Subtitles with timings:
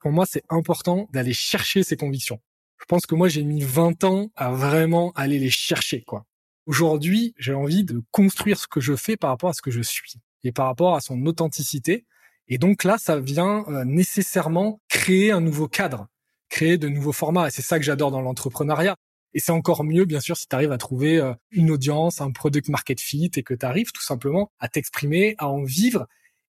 [0.00, 2.40] Pour moi, c'est important d'aller chercher ses convictions.
[2.78, 6.24] Je pense que moi, j'ai mis 20 ans à vraiment aller les chercher, quoi.
[6.66, 9.82] Aujourd'hui, j'ai envie de construire ce que je fais par rapport à ce que je
[9.82, 12.06] suis et par rapport à son authenticité.
[12.48, 16.06] Et donc là, ça vient euh, nécessairement créer un nouveau cadre,
[16.48, 17.48] créer de nouveaux formats.
[17.48, 18.96] Et c'est ça que j'adore dans l'entrepreneuriat.
[19.34, 22.30] Et c'est encore mieux, bien sûr, si tu arrives à trouver euh, une audience, un
[22.30, 26.06] product market fit et que tu arrives tout simplement à t'exprimer, à en vivre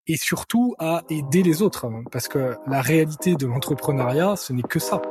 [0.07, 1.85] et surtout à aider les autres.
[1.85, 2.03] Hein.
[2.11, 5.01] Parce que la réalité de l'entrepreneuriat, ce n'est que ça.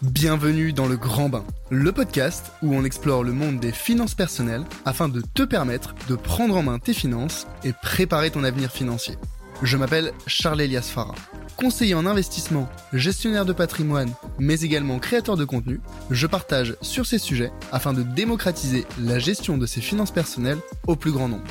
[0.00, 4.64] Bienvenue dans le Grand Bain, le podcast où on explore le monde des finances personnelles
[4.84, 9.16] afin de te permettre de prendre en main tes finances et préparer ton avenir financier.
[9.62, 11.14] Je m'appelle Charles Elias Farah.
[11.56, 15.80] Conseiller en investissement, gestionnaire de patrimoine, mais également créateur de contenu,
[16.10, 20.58] je partage sur ces sujets afin de démocratiser la gestion de ses finances personnelles
[20.88, 21.46] au plus grand nombre.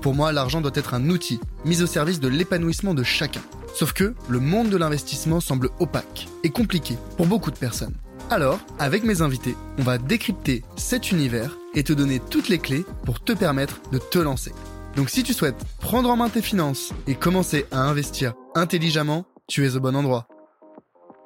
[0.00, 3.42] Pour moi, l'argent doit être un outil mis au service de l'épanouissement de chacun.
[3.74, 7.94] Sauf que le monde de l'investissement semble opaque et compliqué pour beaucoup de personnes.
[8.28, 12.84] Alors, avec mes invités, on va décrypter cet univers et te donner toutes les clés
[13.04, 14.52] pour te permettre de te lancer.
[14.96, 19.66] Donc si tu souhaites prendre en main tes finances et commencer à investir intelligemment, tu
[19.66, 20.26] es au bon endroit.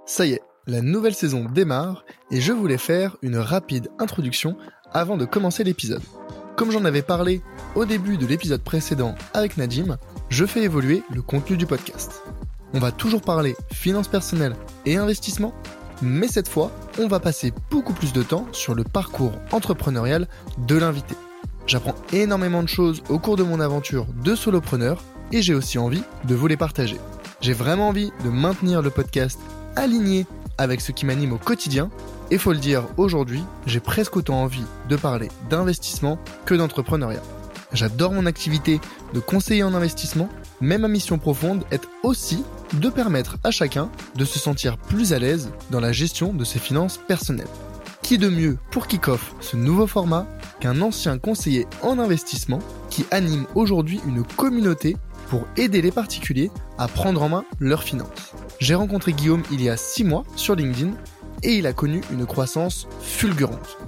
[0.06, 4.56] Ça y est, la nouvelle saison démarre et je voulais faire une rapide introduction
[4.92, 6.02] avant de commencer l'épisode.
[6.56, 7.42] Comme j'en avais parlé
[7.74, 12.22] au début de l'épisode précédent avec Nadim, je fais évoluer le contenu du podcast.
[12.72, 15.54] On va toujours parler finances personnelles et investissement,
[16.02, 20.28] mais cette fois, on va passer beaucoup plus de temps sur le parcours entrepreneurial
[20.66, 21.14] de l'invité.
[21.66, 26.04] J'apprends énormément de choses au cours de mon aventure de solopreneur et j'ai aussi envie
[26.24, 26.98] de vous les partager.
[27.40, 29.40] J'ai vraiment envie de maintenir le podcast
[29.74, 30.26] aligné
[30.58, 31.90] avec ce qui m'anime au quotidien
[32.30, 37.22] et faut le dire, aujourd'hui, j'ai presque autant envie de parler d'investissement que d'entrepreneuriat.
[37.72, 38.80] J'adore mon activité
[39.12, 40.28] de conseiller en investissement,
[40.60, 45.18] mais ma mission profonde est aussi de permettre à chacun de se sentir plus à
[45.18, 47.46] l'aise dans la gestion de ses finances personnelles.
[48.02, 50.26] Qui de mieux pour kick-off ce nouveau format
[50.60, 54.96] qu'un ancien conseiller en investissement qui anime aujourd'hui une communauté
[55.28, 58.32] pour aider les particuliers à prendre en main leurs finances.
[58.60, 60.92] J'ai rencontré Guillaume il y a 6 mois sur LinkedIn
[61.42, 63.78] et il a connu une croissance fulgurante.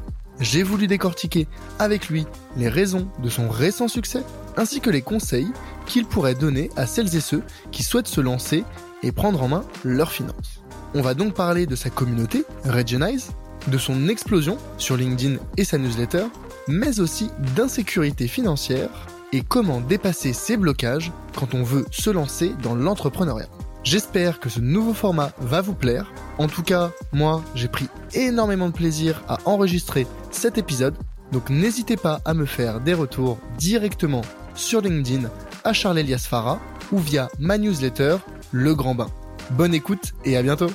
[0.40, 2.26] J'ai voulu décortiquer avec lui
[2.56, 4.22] les raisons de son récent succès
[4.56, 5.48] ainsi que les conseils
[5.86, 7.42] qu'il pourrait donner à celles et ceux
[7.72, 8.64] qui souhaitent se lancer
[9.02, 10.62] et prendre en main leurs finances.
[10.94, 13.30] On va donc parler de sa communauté, Regionize,
[13.66, 16.24] de son explosion sur LinkedIn et sa newsletter,
[16.68, 22.74] mais aussi d'insécurité financière et comment dépasser ses blocages quand on veut se lancer dans
[22.74, 23.48] l'entrepreneuriat.
[23.84, 26.12] J'espère que ce nouveau format va vous plaire.
[26.38, 30.94] En tout cas, moi, j'ai pris énormément de plaisir à enregistrer cet épisode,
[31.32, 34.22] donc n'hésitez pas à me faire des retours directement
[34.54, 35.30] sur LinkedIn
[35.64, 36.60] à Charles Elias Farah
[36.92, 38.16] ou via ma newsletter
[38.52, 39.10] Le Grand Bain.
[39.50, 40.70] Bonne écoute et à bientôt.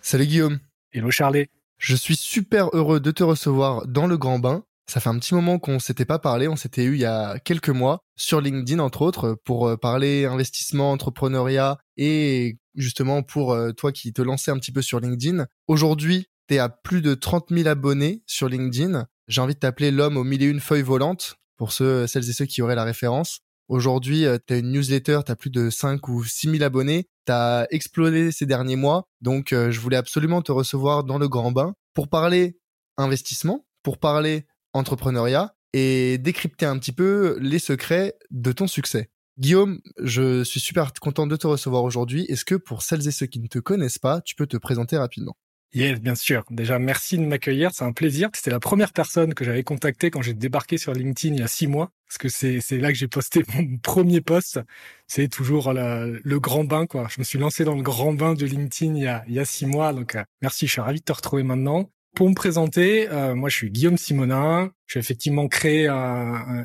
[0.00, 0.58] Salut Guillaume.
[0.92, 1.48] Hello Charlie.
[1.78, 4.64] Je suis super heureux de te recevoir dans Le Grand Bain.
[4.88, 7.40] Ça fait un petit moment qu'on s'était pas parlé, on s'était eu il y a
[7.40, 13.72] quelques mois sur LinkedIn entre autres pour euh, parler investissement, entrepreneuriat et justement pour euh,
[13.72, 15.46] toi qui te lançais un petit peu sur LinkedIn.
[15.66, 19.06] Aujourd'hui, tu es à plus de 30 000 abonnés sur LinkedIn.
[19.26, 22.32] J'ai envie de t'appeler l'homme aux mille et une feuilles volantes pour ceux, celles et
[22.32, 23.40] ceux qui auraient la référence.
[23.68, 27.08] Aujourd'hui, euh, tu as une newsletter, tu as plus de 5 ou 6 000 abonnés,
[27.26, 31.50] tu as explosé ces derniers mois, donc je voulais absolument te recevoir dans le grand
[31.50, 32.58] bain pour parler
[32.96, 39.10] investissement, pour parler entrepreneuriat et décrypter un petit peu les secrets de ton succès.
[39.38, 42.24] Guillaume, je suis super content de te recevoir aujourd'hui.
[42.28, 44.96] Est-ce que pour celles et ceux qui ne te connaissent pas, tu peux te présenter
[44.96, 45.36] rapidement?
[45.74, 46.44] Yes, bien sûr.
[46.50, 47.70] Déjà, merci de m'accueillir.
[47.74, 48.30] C'est un plaisir.
[48.34, 51.48] C'était la première personne que j'avais contactée quand j'ai débarqué sur LinkedIn il y a
[51.48, 51.90] six mois.
[52.06, 54.60] Parce que c'est, là que j'ai posté mon premier post.
[55.06, 57.08] C'est toujours le grand bain, quoi.
[57.10, 59.44] Je me suis lancé dans le grand bain de LinkedIn il y a, y a
[59.44, 59.92] six mois.
[59.92, 60.66] Donc, euh, merci.
[60.66, 61.90] Je suis ravi de te retrouver maintenant.
[62.16, 64.72] Pour me présenter, euh, moi je suis Guillaume Simonin.
[64.86, 65.84] J'ai effectivement créé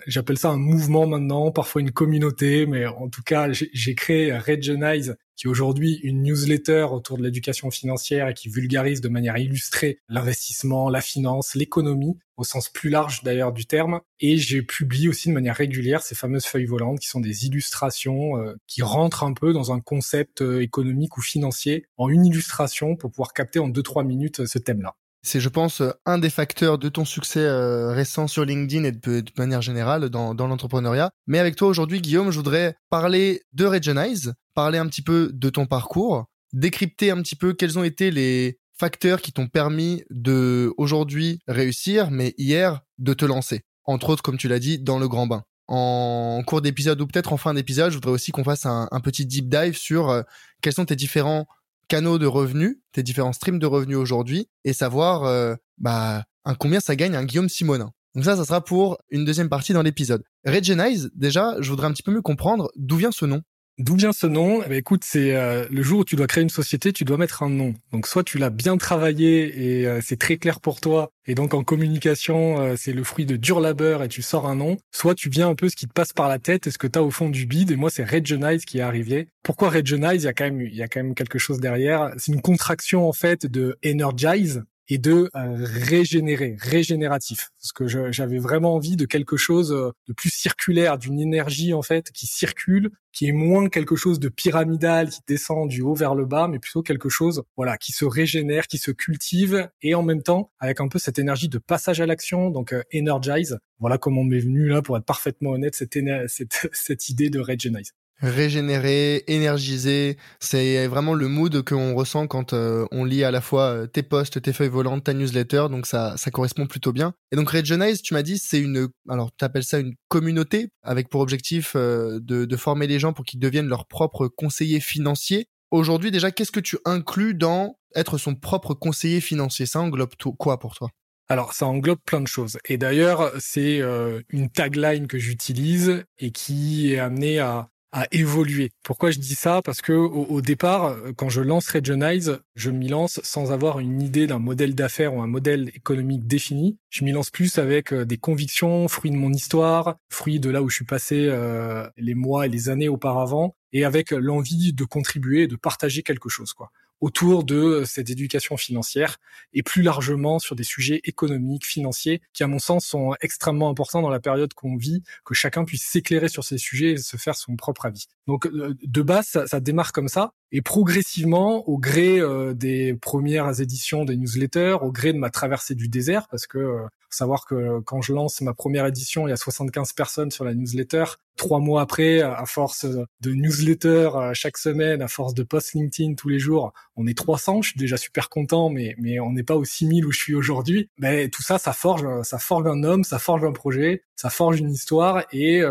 [0.08, 5.18] j'appelle ça un mouvement maintenant, parfois une communauté, mais en tout cas j'ai créé Regionize,
[5.36, 10.00] qui est aujourd'hui une newsletter autour de l'éducation financière et qui vulgarise de manière illustrée
[10.08, 14.00] l'investissement, la finance, l'économie, au sens plus large d'ailleurs du terme.
[14.22, 18.38] Et j'ai publié aussi de manière régulière ces fameuses feuilles volantes qui sont des illustrations
[18.38, 22.96] euh, qui rentrent un peu dans un concept euh, économique ou financier en une illustration
[22.96, 24.96] pour pouvoir capter en deux trois minutes ce thème-là.
[25.24, 29.24] C'est, je pense, un des facteurs de ton succès euh, récent sur LinkedIn et de,
[29.38, 31.12] manière générale dans, dans l'entrepreneuriat.
[31.28, 35.50] Mais avec toi aujourd'hui, Guillaume, je voudrais parler de Regionize, parler un petit peu de
[35.50, 40.74] ton parcours, décrypter un petit peu quels ont été les facteurs qui t'ont permis de
[40.78, 43.62] aujourd'hui réussir, mais hier de te lancer.
[43.86, 45.44] entre autres, comme tu l'as dit, dans le grand bain.
[45.68, 49.26] En cours d'épisode ou peut-être en fin d'épisode, je voudrais aussi qu'on fasse un, petit
[49.26, 50.24] deep dive sur euh,
[50.62, 51.48] quels sont tes différents
[51.92, 56.80] canaux de revenus, tes différents streams de revenus aujourd'hui, et savoir euh, bah, un combien
[56.80, 57.92] ça gagne un Guillaume Simonin.
[58.16, 60.24] Donc ça, ça sera pour une deuxième partie dans l'épisode.
[60.46, 63.42] Regenize, déjà, je voudrais un petit peu mieux comprendre d'où vient ce nom.
[63.78, 64.62] D'où vient ce nom?
[64.64, 67.18] Eh ben, Écoute, c'est euh, le jour où tu dois créer une société, tu dois
[67.18, 67.74] mettre un nom.
[67.92, 71.54] Donc soit tu l'as bien travaillé et euh, c'est très clair pour toi, et donc
[71.54, 74.78] en communication, euh, c'est le fruit de dur labeur et tu sors un nom.
[74.92, 76.88] Soit tu viens un peu ce qui te passe par la tête et ce que
[76.88, 77.72] tu as au fond du bide.
[77.72, 79.28] Et moi, c'est Regionize qui est arrivé.
[79.44, 82.12] Pourquoi Regionize Il y a quand même, il y a quand même quelque chose derrière.
[82.18, 87.52] C'est une contraction en fait de Energize, et de euh, régénérer, régénératif.
[87.62, 91.82] Parce que j'avais vraiment envie de quelque chose euh, de plus circulaire, d'une énergie en
[91.82, 96.14] fait qui circule, qui est moins quelque chose de pyramidal qui descend du haut vers
[96.14, 100.04] le bas, mais plutôt quelque chose voilà qui se régénère, qui se cultive et en
[100.04, 103.60] même temps avec un peu cette énergie de passage à l'action, donc euh, energize.
[103.80, 105.98] Voilà comment m'est venu là pour être parfaitement honnête cette,
[106.28, 110.18] cette, cette idée de Regenize régénérer, énergiser.
[110.40, 114.04] C'est vraiment le mood qu'on ressent quand euh, on lit à la fois euh, tes
[114.04, 115.68] posts, tes feuilles volantes, ta newsletter.
[115.70, 117.14] Donc ça, ça correspond plutôt bien.
[117.32, 121.10] Et donc Regionize, tu m'as dit, c'est une, alors tu appelles ça une communauté avec
[121.10, 125.48] pour objectif euh, de, de former les gens pour qu'ils deviennent leurs propres conseillers financiers.
[125.72, 129.66] Aujourd'hui déjà, qu'est-ce que tu inclus dans être son propre conseiller financier?
[129.66, 130.90] Ça englobe tout, quoi pour toi?
[131.30, 132.58] Alors, ça englobe plein de choses.
[132.68, 133.82] Et d'ailleurs, c'est
[134.30, 138.72] une tagline que j'utilise et qui est amenée à, à évoluer.
[138.84, 139.62] Pourquoi je dis ça?
[139.64, 144.28] Parce que au, départ, quand je lance Regionize, je m'y lance sans avoir une idée
[144.28, 146.78] d'un modèle d'affaires ou un modèle économique défini.
[146.90, 150.62] Je m'y lance plus avec euh, des convictions, fruits de mon histoire, fruits de là
[150.62, 154.84] où je suis passé euh, les mois et les années auparavant, et avec l'envie de
[154.84, 156.54] contribuer, de partager quelque chose.
[156.54, 159.18] Quoi autour de cette éducation financière
[159.54, 164.02] et plus largement sur des sujets économiques, financiers, qui à mon sens sont extrêmement importants
[164.02, 167.36] dans la période qu'on vit, que chacun puisse s'éclairer sur ces sujets et se faire
[167.36, 168.06] son propre avis.
[168.28, 170.34] Donc euh, de base, ça, ça démarre comme ça.
[170.54, 175.76] Et progressivement, au gré euh, des premières éditions des newsletters, au gré de ma traversée
[175.76, 179.34] du désert, parce que euh, savoir que quand je lance ma première édition, il y
[179.34, 181.06] a 75 personnes sur la newsletter.
[181.38, 186.30] Trois mois après, à force de newsletter chaque semaine, à force de post LinkedIn tous
[186.30, 187.62] les jours, on est 300.
[187.62, 190.36] Je suis déjà super content, mais mais on n'est pas aux 6000 où je suis
[190.36, 190.90] aujourd'hui.
[190.98, 194.60] Mais tout ça, ça forge, ça forge un homme, ça forge un projet, ça forge
[194.60, 195.24] une histoire.
[195.32, 195.62] Et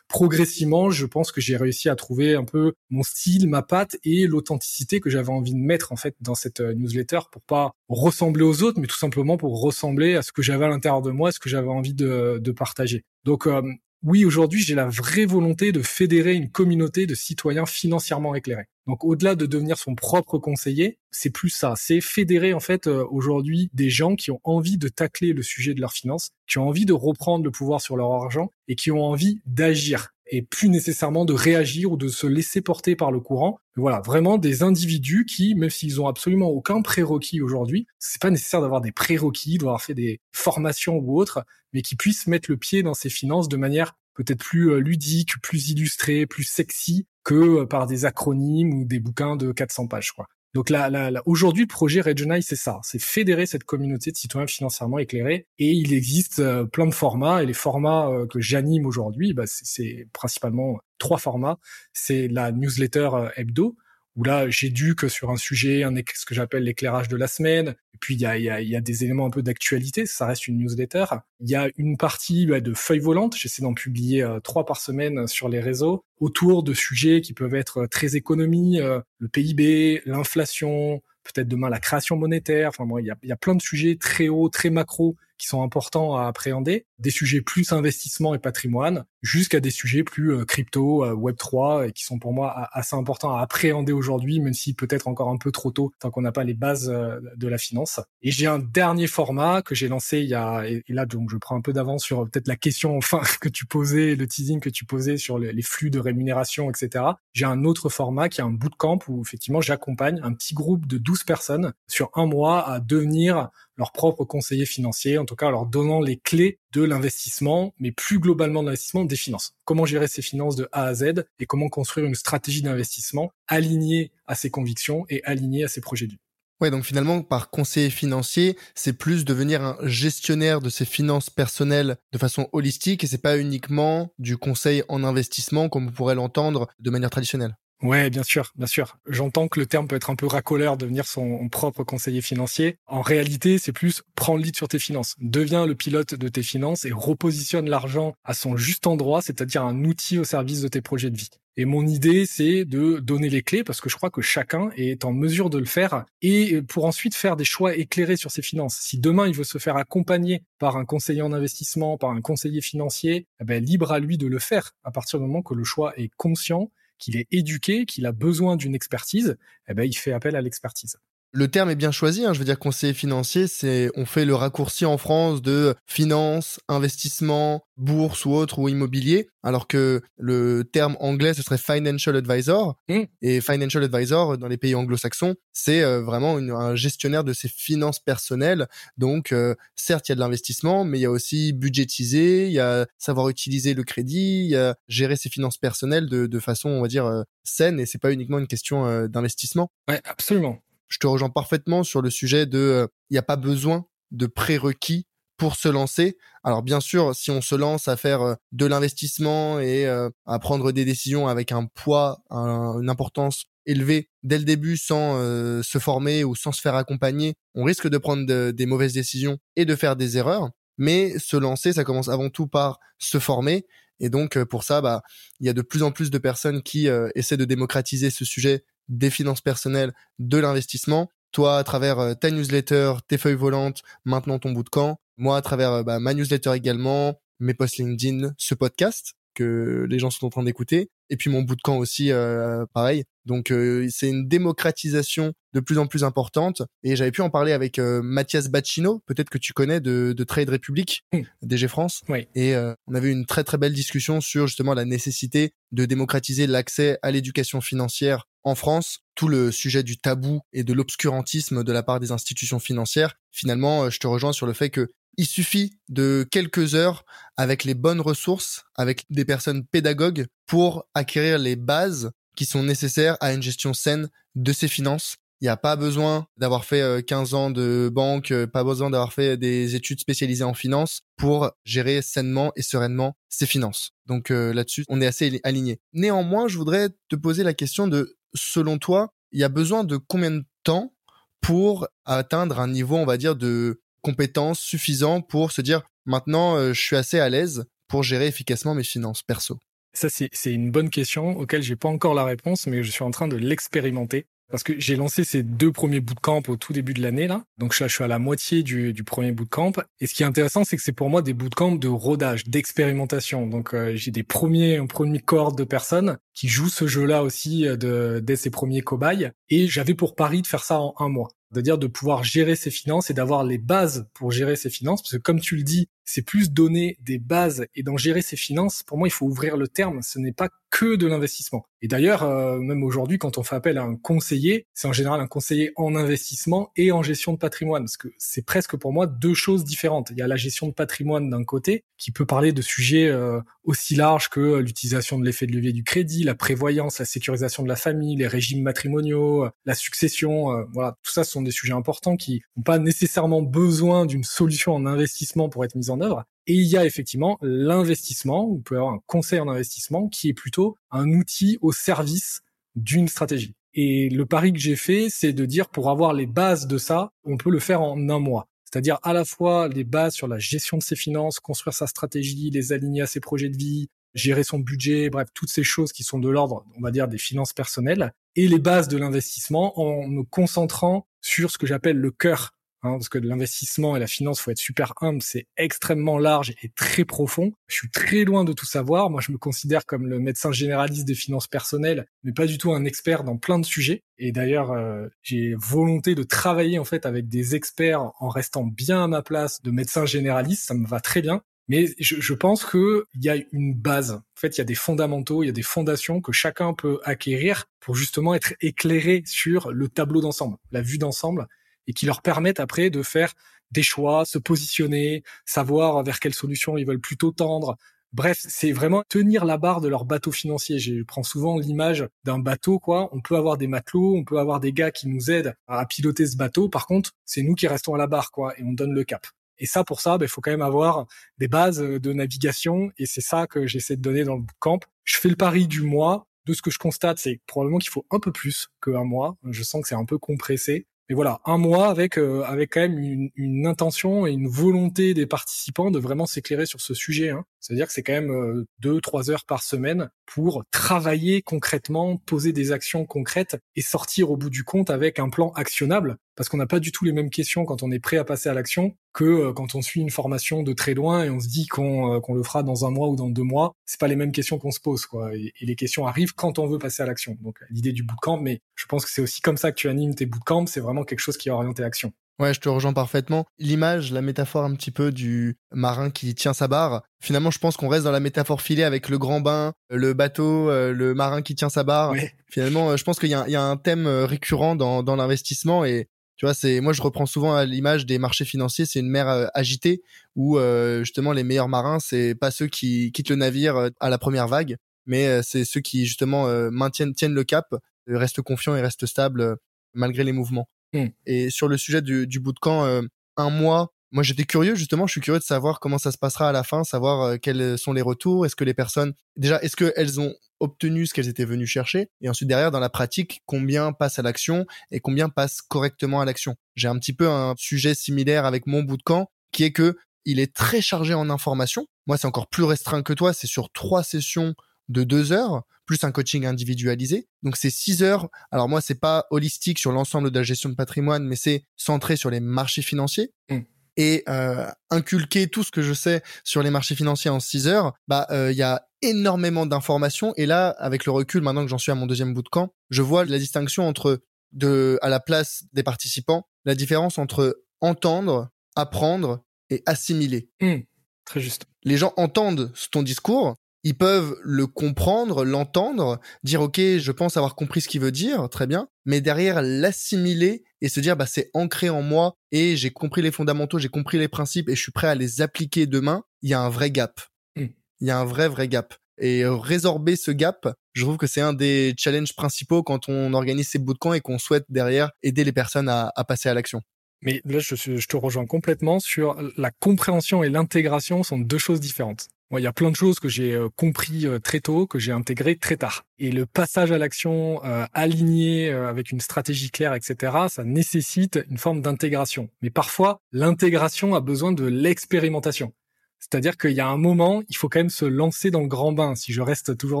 [0.08, 4.26] progressivement, je pense que j'ai réussi à trouver un peu mon style, ma patte et
[4.26, 8.44] l'authenticité que j'avais envie de mettre en fait dans cette euh, newsletter pour pas ressembler
[8.44, 11.32] aux autres, mais tout simplement pour ressembler à ce que j'avais à l'intérieur de moi,
[11.32, 13.04] ce que j'avais envie de, de partager.
[13.24, 13.62] Donc euh,
[14.04, 18.68] oui, aujourd'hui, j'ai la vraie volonté de fédérer une communauté de citoyens financièrement éclairés.
[18.86, 23.06] Donc au-delà de devenir son propre conseiller, c'est plus ça, c'est fédérer en fait euh,
[23.10, 26.68] aujourd'hui des gens qui ont envie de tacler le sujet de leurs finances, qui ont
[26.68, 30.68] envie de reprendre le pouvoir sur leur argent et qui ont envie d'agir et plus
[30.68, 33.58] nécessairement de réagir ou de se laisser porter par le courant.
[33.76, 38.60] voilà, vraiment des individus qui, même s'ils ont absolument aucun prérequis aujourd'hui, c'est pas nécessaire
[38.60, 42.82] d'avoir des prérequis, d'avoir fait des formations ou autres, mais qui puissent mettre le pied
[42.82, 47.66] dans ces finances de manière peut-être plus euh, ludique, plus illustrée, plus sexy que euh,
[47.66, 50.12] par des acronymes ou des bouquins de 400 pages.
[50.12, 50.26] Quoi.
[50.54, 50.88] Donc là,
[51.26, 55.48] aujourd'hui, le projet Regionize, c'est ça, c'est fédérer cette communauté de citoyens financièrement éclairés.
[55.58, 59.44] Et il existe euh, plein de formats, et les formats euh, que j'anime aujourd'hui, bah,
[59.46, 61.58] c'est principalement trois formats.
[61.92, 63.76] C'est la newsletter euh, hebdo,
[64.16, 67.74] où là j'éduque sur un sujet, un, ce que j'appelle l'éclairage de la semaine.
[67.94, 70.26] Et puis il y a, y, a, y a, des éléments un peu d'actualité, ça
[70.26, 71.04] reste une newsletter.
[71.40, 74.80] Il y a une partie bah, de feuilles volantes, j'essaie d'en publier euh, trois par
[74.80, 80.02] semaine sur les réseaux, autour de sujets qui peuvent être très économie, euh, le PIB,
[80.06, 82.68] l'inflation, peut-être demain la création monétaire.
[82.68, 85.48] Enfin bon, il y a, y a plein de sujets très hauts, très macro qui
[85.48, 90.44] sont importants à appréhender, des sujets plus investissement et patrimoine, jusqu'à des sujets plus euh,
[90.44, 94.54] crypto, euh, Web 3, et qui sont pour moi assez importants à appréhender aujourd'hui, même
[94.54, 97.48] si peut-être encore un peu trop tôt, tant qu'on n'a pas les bases euh, de
[97.48, 98.00] la finance.
[98.22, 101.36] Et j'ai un dernier format que j'ai lancé il y a, et là donc je
[101.36, 104.70] prends un peu d'avance sur peut-être la question enfin que tu posais, le teasing que
[104.70, 107.04] tu posais sur les flux de rémunération, etc.
[107.32, 110.98] J'ai un autre format qui est un bootcamp où effectivement j'accompagne un petit groupe de
[110.98, 115.66] 12 personnes sur un mois à devenir leur propre conseiller financier, en tout cas leur
[115.66, 119.54] donnant les clés de l'investissement, mais plus globalement de l'investissement, des finances.
[119.64, 124.12] Comment gérer ses finances de A à Z et comment construire une stratégie d'investissement alignée
[124.26, 126.18] à ses convictions et alignée à ses projets de vie.
[126.60, 131.96] Ouais, donc finalement, par conseiller financier, c'est plus devenir un gestionnaire de ses finances personnelles
[132.12, 136.68] de façon holistique et c'est pas uniquement du conseil en investissement comme on pourrait l'entendre
[136.78, 137.56] de manière traditionnelle.
[137.84, 138.96] Ouais, bien sûr, bien sûr.
[139.06, 142.78] J'entends que le terme peut être un peu racoleur, devenir son propre conseiller financier.
[142.86, 145.16] En réalité, c'est plus prends le lead sur tes finances.
[145.20, 149.84] Deviens le pilote de tes finances et repositionne l'argent à son juste endroit, c'est-à-dire un
[149.84, 151.28] outil au service de tes projets de vie.
[151.58, 155.04] Et mon idée, c'est de donner les clés parce que je crois que chacun est
[155.04, 158.78] en mesure de le faire et pour ensuite faire des choix éclairés sur ses finances.
[158.80, 162.62] Si demain il veut se faire accompagner par un conseiller en investissement, par un conseiller
[162.62, 165.64] financier, eh ben, libre à lui de le faire à partir du moment que le
[165.64, 169.36] choix est conscient, qu'il est éduqué, qu'il a besoin d'une expertise,
[169.68, 170.98] eh ben, il fait appel à l'expertise
[171.34, 172.24] le terme est bien choisi.
[172.24, 176.60] Hein, je veux dire, conseiller financier, c'est on fait le raccourci en France de finance,
[176.68, 182.76] investissement, bourse ou autre ou immobilier, alors que le terme anglais ce serait financial advisor.
[182.88, 183.00] Mmh.
[183.20, 187.98] Et financial advisor dans les pays anglo-saxons, c'est euh, vraiment un gestionnaire de ses finances
[187.98, 188.68] personnelles.
[188.96, 192.52] Donc, euh, certes, il y a de l'investissement, mais il y a aussi budgétiser, il
[192.52, 196.38] y a savoir utiliser le crédit, il y a gérer ses finances personnelles de, de
[196.38, 197.80] façon, on va dire, euh, saine.
[197.80, 199.70] Et c'est pas uniquement une question d'investissement.
[199.88, 203.36] Ouais, absolument je te rejoins parfaitement sur le sujet de euh, il n'y a pas
[203.36, 206.16] besoin de prérequis pour se lancer.
[206.44, 210.38] Alors bien sûr, si on se lance à faire euh, de l'investissement et euh, à
[210.38, 215.18] prendre des décisions avec un poids, une importance élevée dès le début sans
[215.62, 219.64] se former ou sans se faire accompagner, on risque de prendre des mauvaises décisions et
[219.64, 220.50] de faire des erreurs.
[220.76, 223.66] Mais se lancer, ça commence avant tout par se former.
[224.00, 225.02] Et donc pour ça, bah,
[225.40, 228.64] il y a de plus en plus de personnes qui essaient de démocratiser ce sujet
[228.88, 231.10] des finances personnelles, de l'investissement.
[231.32, 235.00] Toi, à travers euh, ta newsletter, tes feuilles volantes, maintenant ton bootcamp.
[235.16, 239.98] Moi, à travers euh, bah, ma newsletter également, mes posts LinkedIn, ce podcast que les
[239.98, 240.90] gens sont en train d'écouter.
[241.10, 243.04] Et puis mon bootcamp aussi, euh, pareil.
[243.26, 243.52] Donc
[243.90, 246.62] c'est une démocratisation de plus en plus importante.
[246.82, 251.04] Et j'avais pu en parler avec Mathias Bacchino, peut-être que tu connais de, Trade Republic,
[251.40, 252.02] DG France.
[252.10, 252.28] Oui.
[252.34, 252.54] Et
[252.86, 257.10] on avait une très très belle discussion sur justement la nécessité de démocratiser l'accès à
[257.10, 261.98] l'éducation financière en France, tout le sujet du tabou et de l'obscurantisme de la part
[261.98, 266.26] des institutions financières, finalement, euh, je te rejoins sur le fait que il suffit de
[266.30, 267.04] quelques heures
[267.36, 273.16] avec les bonnes ressources, avec des personnes pédagogues pour acquérir les bases qui sont nécessaires
[273.20, 275.16] à une gestion saine de ses finances.
[275.40, 278.88] Il n'y a pas besoin d'avoir fait 15 euh, ans de banque, euh, pas besoin
[278.88, 283.90] d'avoir fait des études spécialisées en finance pour gérer sainement et sereinement ses finances.
[284.06, 285.80] Donc là-dessus, on est assez aligné.
[285.92, 289.96] Néanmoins, je voudrais te poser la question de selon toi, il y a besoin de
[289.96, 290.94] combien de temps
[291.40, 296.72] pour atteindre un niveau, on va dire, de compétence suffisant pour se dire maintenant, euh,
[296.72, 299.58] je suis assez à l'aise pour gérer efficacement mes finances perso
[299.94, 303.10] Ça, c'est une bonne question auquel j'ai pas encore la réponse, mais je suis en
[303.10, 304.26] train de l'expérimenter.
[304.50, 307.74] Parce que j'ai lancé ces deux premiers bootcamps au tout début de l'année là, donc
[307.74, 309.72] je, suis à la moitié du, du premier bootcamp.
[310.00, 313.46] Et ce qui est intéressant, c'est que c'est pour moi des bootcamps de rodage, d'expérimentation.
[313.46, 317.66] Donc euh, j'ai des premiers, un premier cohorte de personnes qui jouent ce jeu-là aussi
[317.66, 319.30] euh, dès ses premiers cobayes.
[319.48, 322.72] Et j'avais pour pari de faire ça en un mois c'est-à-dire de pouvoir gérer ses
[322.72, 325.88] finances et d'avoir les bases pour gérer ses finances, parce que comme tu le dis,
[326.04, 328.82] c'est plus donner des bases et d'en gérer ses finances.
[328.82, 330.00] Pour moi, il faut ouvrir le terme.
[330.02, 331.66] Ce n'est pas que de l'investissement.
[331.82, 335.20] Et d'ailleurs, euh, même aujourd'hui, quand on fait appel à un conseiller, c'est en général
[335.20, 339.06] un conseiller en investissement et en gestion de patrimoine, parce que c'est presque pour moi
[339.06, 340.10] deux choses différentes.
[340.10, 343.40] Il y a la gestion de patrimoine d'un côté, qui peut parler de sujets euh,
[343.62, 347.68] aussi larges que l'utilisation de l'effet de levier du crédit, la prévoyance, la sécurisation de
[347.68, 350.50] la famille, les régimes matrimoniaux, la succession.
[350.50, 354.74] Euh, voilà, tout ça sont des sujets importants qui n'ont pas nécessairement besoin d'une solution
[354.74, 356.24] en investissement pour être mise en œuvre.
[356.46, 360.34] Et il y a effectivement l'investissement, vous pouvez avoir un conseil en investissement qui est
[360.34, 362.42] plutôt un outil au service
[362.76, 363.54] d'une stratégie.
[363.72, 367.12] Et le pari que j'ai fait, c'est de dire pour avoir les bases de ça,
[367.24, 368.48] on peut le faire en un mois.
[368.64, 372.50] C'est-à-dire à la fois les bases sur la gestion de ses finances, construire sa stratégie,
[372.50, 376.04] les aligner à ses projets de vie, gérer son budget, bref, toutes ces choses qui
[376.04, 380.06] sont de l'ordre, on va dire, des finances personnelles, et les bases de l'investissement en
[380.08, 382.52] me concentrant sur ce que j'appelle le cœur
[382.84, 386.68] Hein, parce que l'investissement et la finance, faut être super humble, c'est extrêmement large et
[386.68, 387.52] très profond.
[387.66, 389.08] Je suis très loin de tout savoir.
[389.08, 392.74] Moi, je me considère comme le médecin généraliste des finances personnelles, mais pas du tout
[392.74, 394.02] un expert dans plein de sujets.
[394.18, 399.04] Et d'ailleurs, euh, j'ai volonté de travailler en fait avec des experts en restant bien
[399.04, 400.66] à ma place de médecin généraliste.
[400.66, 401.42] Ça me va très bien.
[401.68, 404.10] Mais je, je pense qu'il y a une base.
[404.10, 407.00] En fait, il y a des fondamentaux, il y a des fondations que chacun peut
[407.02, 411.48] acquérir pour justement être éclairé sur le tableau d'ensemble, la vue d'ensemble
[411.86, 413.34] et qui leur permettent après de faire
[413.70, 417.76] des choix, se positionner, savoir vers quelle solution ils veulent plutôt tendre.
[418.12, 420.78] Bref, c'est vraiment tenir la barre de leur bateau financier.
[420.78, 423.08] Je prends souvent l'image d'un bateau, quoi.
[423.12, 426.24] On peut avoir des matelots, on peut avoir des gars qui nous aident à piloter
[426.26, 426.68] ce bateau.
[426.68, 429.26] Par contre, c'est nous qui restons à la barre, quoi, et on donne le cap.
[429.58, 431.06] Et ça, pour ça, il ben, faut quand même avoir
[431.38, 434.80] des bases de navigation, et c'est ça que j'essaie de donner dans le camp.
[435.02, 438.06] Je fais le pari du mois de ce que je constate, c'est probablement qu'il faut
[438.10, 439.36] un peu plus qu'un mois.
[439.50, 440.86] Je sens que c'est un peu compressé.
[441.08, 445.26] Mais voilà, un mois avec euh, avec quand même une, intention et une volonté des
[445.26, 447.30] participants de vraiment s'éclairer sur ce sujet.
[447.30, 447.44] Hein.
[447.64, 452.52] C'est-à-dire que c'est quand même euh, deux trois heures par semaine pour travailler concrètement, poser
[452.52, 456.18] des actions concrètes et sortir au bout du compte avec un plan actionnable.
[456.36, 458.50] Parce qu'on n'a pas du tout les mêmes questions quand on est prêt à passer
[458.50, 461.48] à l'action que euh, quand on suit une formation de très loin et on se
[461.48, 463.72] dit qu'on qu'on le fera dans un mois ou dans deux mois.
[463.86, 465.34] C'est pas les mêmes questions qu'on se pose, quoi.
[465.34, 467.38] Et, et, les questions arrivent quand on veut passer à l'action.
[467.40, 470.14] Donc l'idée du bootcamp, mais je pense que c'est aussi comme ça que tu animes
[470.14, 470.66] tes bootcamps.
[470.66, 472.12] C'est vraiment quelque chose qui est orienté action.
[472.40, 473.46] Ouais, je te rejoins parfaitement.
[473.58, 477.02] L'image, la métaphore un petit peu du marin qui tient sa barre.
[477.20, 480.68] Finalement, je pense qu'on reste dans la métaphore filée avec le grand bain, le bateau,
[480.68, 482.12] euh, le marin qui tient sa barre.
[482.50, 485.84] Finalement, euh, je pense qu'il y, y, a un thème euh, récurrent dans, dans l'investissement
[485.84, 489.48] et tu vois, c'est moi je reprends souvent l'image des marchés financiers, c'est une mer
[489.54, 490.02] agitée
[490.34, 490.58] où
[490.98, 494.76] justement les meilleurs marins, c'est pas ceux qui quittent le navire à la première vague,
[495.06, 497.72] mais c'est ceux qui justement maintiennent tiennent le cap,
[498.08, 499.58] restent confiants et restent stables
[499.94, 500.66] malgré les mouvements.
[500.94, 501.06] Mmh.
[501.26, 503.02] Et sur le sujet du, du bootcamp, euh,
[503.36, 506.48] un mois, moi j'étais curieux justement, je suis curieux de savoir comment ça se passera
[506.48, 509.76] à la fin, savoir euh, quels sont les retours, est-ce que les personnes, déjà, est-ce
[509.76, 513.92] qu'elles ont obtenu ce qu'elles étaient venues chercher, et ensuite derrière, dans la pratique, combien
[513.92, 516.54] passent à l'action et combien passent correctement à l'action?
[516.76, 520.54] J'ai un petit peu un sujet similaire avec mon bootcamp, qui est que il est
[520.54, 521.86] très chargé en informations.
[522.06, 524.54] Moi, c'est encore plus restreint que toi, c'est sur trois sessions
[524.88, 527.28] de deux heures, plus un coaching individualisé.
[527.42, 528.28] Donc c'est six heures.
[528.50, 532.16] Alors moi, c'est pas holistique sur l'ensemble de la gestion de patrimoine, mais c'est centré
[532.16, 533.32] sur les marchés financiers.
[533.50, 533.58] Mmh.
[533.96, 537.92] Et euh, inculquer tout ce que je sais sur les marchés financiers en six heures,
[538.08, 540.32] bah euh, il y a énormément d'informations.
[540.36, 542.74] Et là, avec le recul, maintenant que j'en suis à mon deuxième bout de camp,
[542.90, 544.20] je vois la distinction entre
[544.52, 550.48] de à la place des participants, la différence entre entendre, apprendre et assimiler.
[550.60, 550.78] Mmh.
[551.24, 551.66] Très juste.
[551.84, 557.54] Les gens entendent ton discours, ils peuvent le comprendre, l'entendre, dire ok, je pense avoir
[557.54, 561.50] compris ce qu'il veut dire, très bien, mais derrière l'assimiler et se dire bah c'est
[561.52, 564.92] ancré en moi et j'ai compris les fondamentaux, j'ai compris les principes et je suis
[564.92, 566.24] prêt à les appliquer demain.
[566.42, 567.20] Il y a un vrai gap.
[567.56, 567.66] Mm.
[568.00, 568.94] Il y a un vrai vrai gap.
[569.18, 573.68] Et résorber ce gap, je trouve que c'est un des challenges principaux quand on organise
[573.68, 576.80] ces bootcamps et qu'on souhaite derrière aider les personnes à, passer à l'action.
[577.22, 581.80] Mais là, je, je, te rejoins complètement sur la compréhension et l'intégration sont deux choses
[581.80, 582.28] différentes.
[582.54, 585.00] Moi, il y a plein de choses que j'ai euh, compris euh, très tôt, que
[585.00, 586.04] j'ai intégré très tard.
[586.20, 591.58] Et le passage à l'action euh, aligné avec une stratégie claire, etc., ça nécessite une
[591.58, 592.48] forme d'intégration.
[592.62, 595.72] Mais parfois, l'intégration a besoin de l'expérimentation.
[596.20, 598.92] C'est-à-dire qu'il y a un moment, il faut quand même se lancer dans le grand
[598.92, 600.00] bain, si je reste toujours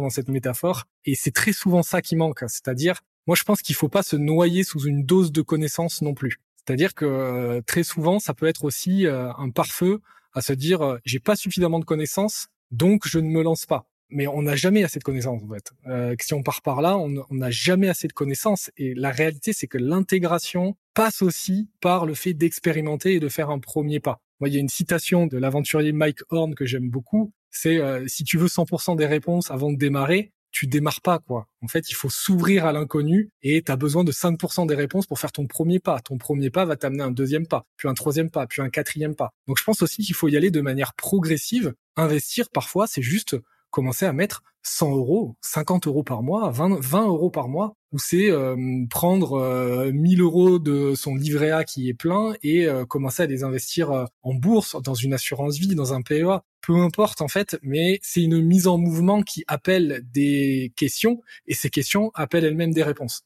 [0.00, 0.84] dans cette métaphore.
[1.06, 2.44] Et c'est très souvent ça qui manque.
[2.46, 6.14] C'est-à-dire, moi, je pense qu'il faut pas se noyer sous une dose de connaissances non
[6.14, 6.38] plus.
[6.64, 10.00] C'est-à-dire que très souvent, ça peut être aussi un pare-feu
[10.34, 13.86] à se dire euh, j'ai pas suffisamment de connaissances, donc je ne me lance pas.
[14.10, 15.72] Mais on n'a jamais assez de connaissances en fait.
[15.86, 18.70] Euh, si on part par là, on n'a jamais assez de connaissances.
[18.76, 23.50] Et la réalité, c'est que l'intégration passe aussi par le fait d'expérimenter et de faire
[23.50, 24.20] un premier pas.
[24.40, 27.32] Moi, il y a une citation de l'aventurier Mike Horn que j'aime beaucoup.
[27.50, 31.48] C'est euh, si tu veux 100% des réponses avant de démarrer, tu démarres pas quoi.
[31.62, 35.06] En fait, il faut s'ouvrir à l'inconnu et tu as besoin de 5% des réponses
[35.06, 35.98] pour faire ton premier pas.
[36.00, 39.16] Ton premier pas va t'amener un deuxième pas, puis un troisième pas, puis un quatrième
[39.16, 39.32] pas.
[39.48, 41.74] Donc je pense aussi qu'il faut y aller de manière progressive.
[41.96, 43.36] Investir parfois, c'est juste
[43.74, 47.98] commencer à mettre 100 euros, 50 euros par mois, 20, 20 euros par mois, ou
[47.98, 48.56] c'est euh,
[48.88, 53.26] prendre euh, 1000 euros de son livret A qui est plein et euh, commencer à
[53.26, 57.28] les investir euh, en bourse, dans une assurance vie, dans un PEA, peu importe en
[57.28, 62.44] fait, mais c'est une mise en mouvement qui appelle des questions et ces questions appellent
[62.44, 63.24] elles-mêmes des réponses.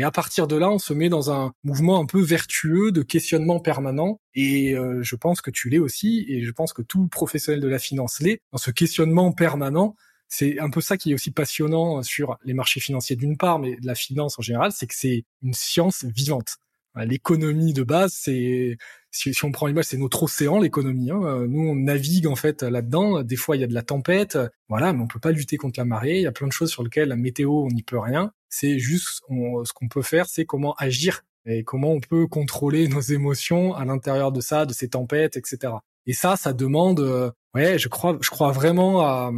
[0.00, 3.02] Et à partir de là, on se met dans un mouvement un peu vertueux de
[3.02, 4.18] questionnement permanent.
[4.34, 7.78] Et je pense que tu l'es aussi, et je pense que tout professionnel de la
[7.78, 9.94] finance l'est, dans ce questionnement permanent
[10.32, 13.76] c'est un peu ça qui est aussi passionnant sur les marchés financiers d'une part, mais
[13.82, 16.58] la finance en général, c'est que c'est une science vivante.
[16.96, 18.76] L'économie de base, c'est
[19.10, 21.10] si, on prend l'image, c'est notre océan, l'économie.
[21.10, 21.46] Hein.
[21.48, 23.22] Nous, on navigue en fait là-dedans.
[23.22, 25.78] Des fois, il y a de la tempête, voilà, mais on peut pas lutter contre
[25.78, 26.16] la marée.
[26.16, 28.32] Il y a plein de choses sur lesquelles la météo, on n'y peut rien.
[28.48, 33.00] C'est juste ce qu'on peut faire, c'est comment agir et comment on peut contrôler nos
[33.00, 35.74] émotions à l'intérieur de ça, de ces tempêtes, etc.
[36.06, 39.30] Et ça, ça demande, euh, ouais, je crois, je crois vraiment à,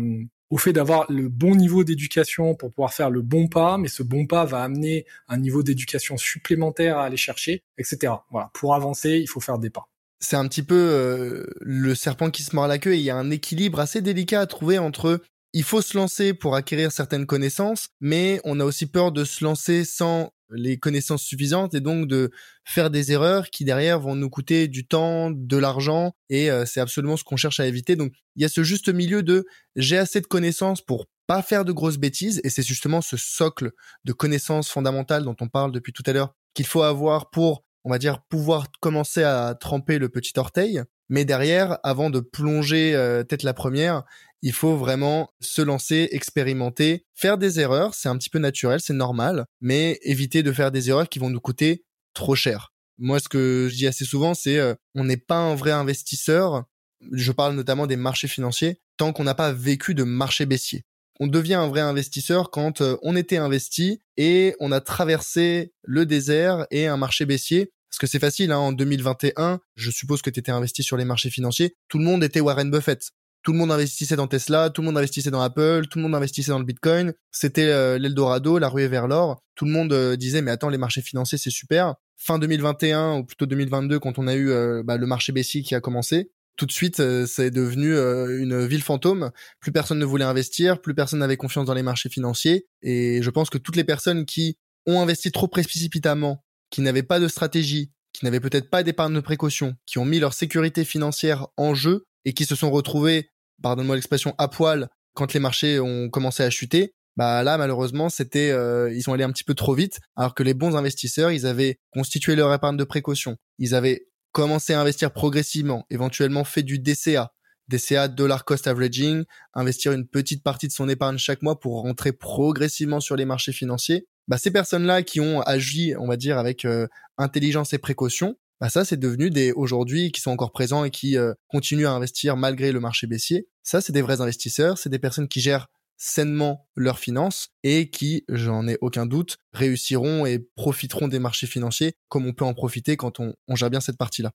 [0.53, 4.03] au fait d'avoir le bon niveau d'éducation pour pouvoir faire le bon pas, mais ce
[4.03, 8.13] bon pas va amener un niveau d'éducation supplémentaire à aller chercher, etc.
[8.31, 9.89] Voilà, pour avancer, il faut faire des pas.
[10.21, 13.09] C'est un petit peu euh, le serpent qui se mord la queue et il y
[13.09, 17.27] a un équilibre assez délicat à trouver entre il faut se lancer pour acquérir certaines
[17.27, 22.07] connaissances, mais on a aussi peur de se lancer sans les connaissances suffisantes et donc
[22.09, 22.31] de
[22.65, 26.81] faire des erreurs qui derrière vont nous coûter du temps, de l'argent et euh, c'est
[26.81, 27.97] absolument ce qu'on cherche à éviter.
[27.97, 31.65] Donc il y a ce juste milieu de j'ai assez de connaissances pour pas faire
[31.65, 33.73] de grosses bêtises et c'est justement ce socle
[34.05, 37.91] de connaissances fondamentales dont on parle depuis tout à l'heure qu'il faut avoir pour on
[37.91, 43.23] va dire pouvoir commencer à tremper le petit orteil mais derrière avant de plonger euh,
[43.23, 44.05] tête la première
[44.43, 48.93] il faut vraiment se lancer, expérimenter, faire des erreurs, c'est un petit peu naturel, c'est
[48.93, 52.73] normal, mais éviter de faire des erreurs qui vont nous coûter trop cher.
[52.99, 56.65] Moi, ce que je dis assez souvent, c'est euh, on n'est pas un vrai investisseur.
[57.11, 60.85] Je parle notamment des marchés financiers tant qu'on n'a pas vécu de marché baissier
[61.23, 66.05] on devient un vrai investisseur quand euh, on était investi et on a traversé le
[66.05, 67.71] désert et un marché baissier.
[67.91, 71.05] Parce que c'est facile, hein, en 2021, je suppose que tu étais investi sur les
[71.05, 73.11] marchés financiers, tout le monde était Warren Buffett.
[73.43, 76.15] Tout le monde investissait dans Tesla, tout le monde investissait dans Apple, tout le monde
[76.15, 77.13] investissait dans le Bitcoin.
[77.31, 79.43] C'était euh, l'Eldorado, la ruée vers l'or.
[79.55, 81.95] Tout le monde euh, disait, mais attends, les marchés financiers, c'est super.
[82.17, 84.53] Fin 2021, ou plutôt 2022, quand on a eu
[84.85, 88.67] bah, le marché baissier qui a commencé, tout de suite, euh, c'est devenu euh, une
[88.67, 89.31] ville fantôme.
[89.61, 92.67] Plus personne ne voulait investir, plus personne n'avait confiance dans les marchés financiers.
[92.83, 97.21] Et je pense que toutes les personnes qui ont investi trop précipitamment, qui n'avaient pas
[97.21, 101.47] de stratégie, qui n'avaient peut-être pas d'épargne de précaution, qui ont mis leur sécurité financière
[101.57, 103.31] en jeu et qui se sont retrouvés,
[103.63, 108.51] pardonne-moi l'expression, à poil quand les marchés ont commencé à chuter, bah là malheureusement c'était
[108.51, 111.45] euh, ils sont allés un petit peu trop vite alors que les bons investisseurs ils
[111.45, 116.79] avaient constitué leur épargne de précaution ils avaient commencer à investir progressivement, éventuellement fait du
[116.79, 117.33] DCA,
[117.69, 122.13] DCA dollar cost averaging, investir une petite partie de son épargne chaque mois pour rentrer
[122.13, 124.07] progressivement sur les marchés financiers.
[124.29, 126.87] Bah, ces personnes-là qui ont agi, on va dire, avec euh,
[127.19, 131.19] intelligence et précaution, bah ça c'est devenu des aujourd'hui qui sont encore présents et qui
[131.19, 133.49] euh, continuent à investir malgré le marché baissier.
[133.65, 138.25] Ça c'est des vrais investisseurs, c'est des personnes qui gèrent sainement leurs finances et qui,
[138.29, 142.97] j'en ai aucun doute, réussiront et profiteront des marchés financiers comme on peut en profiter
[142.97, 144.31] quand on, gère bien cette partie-là.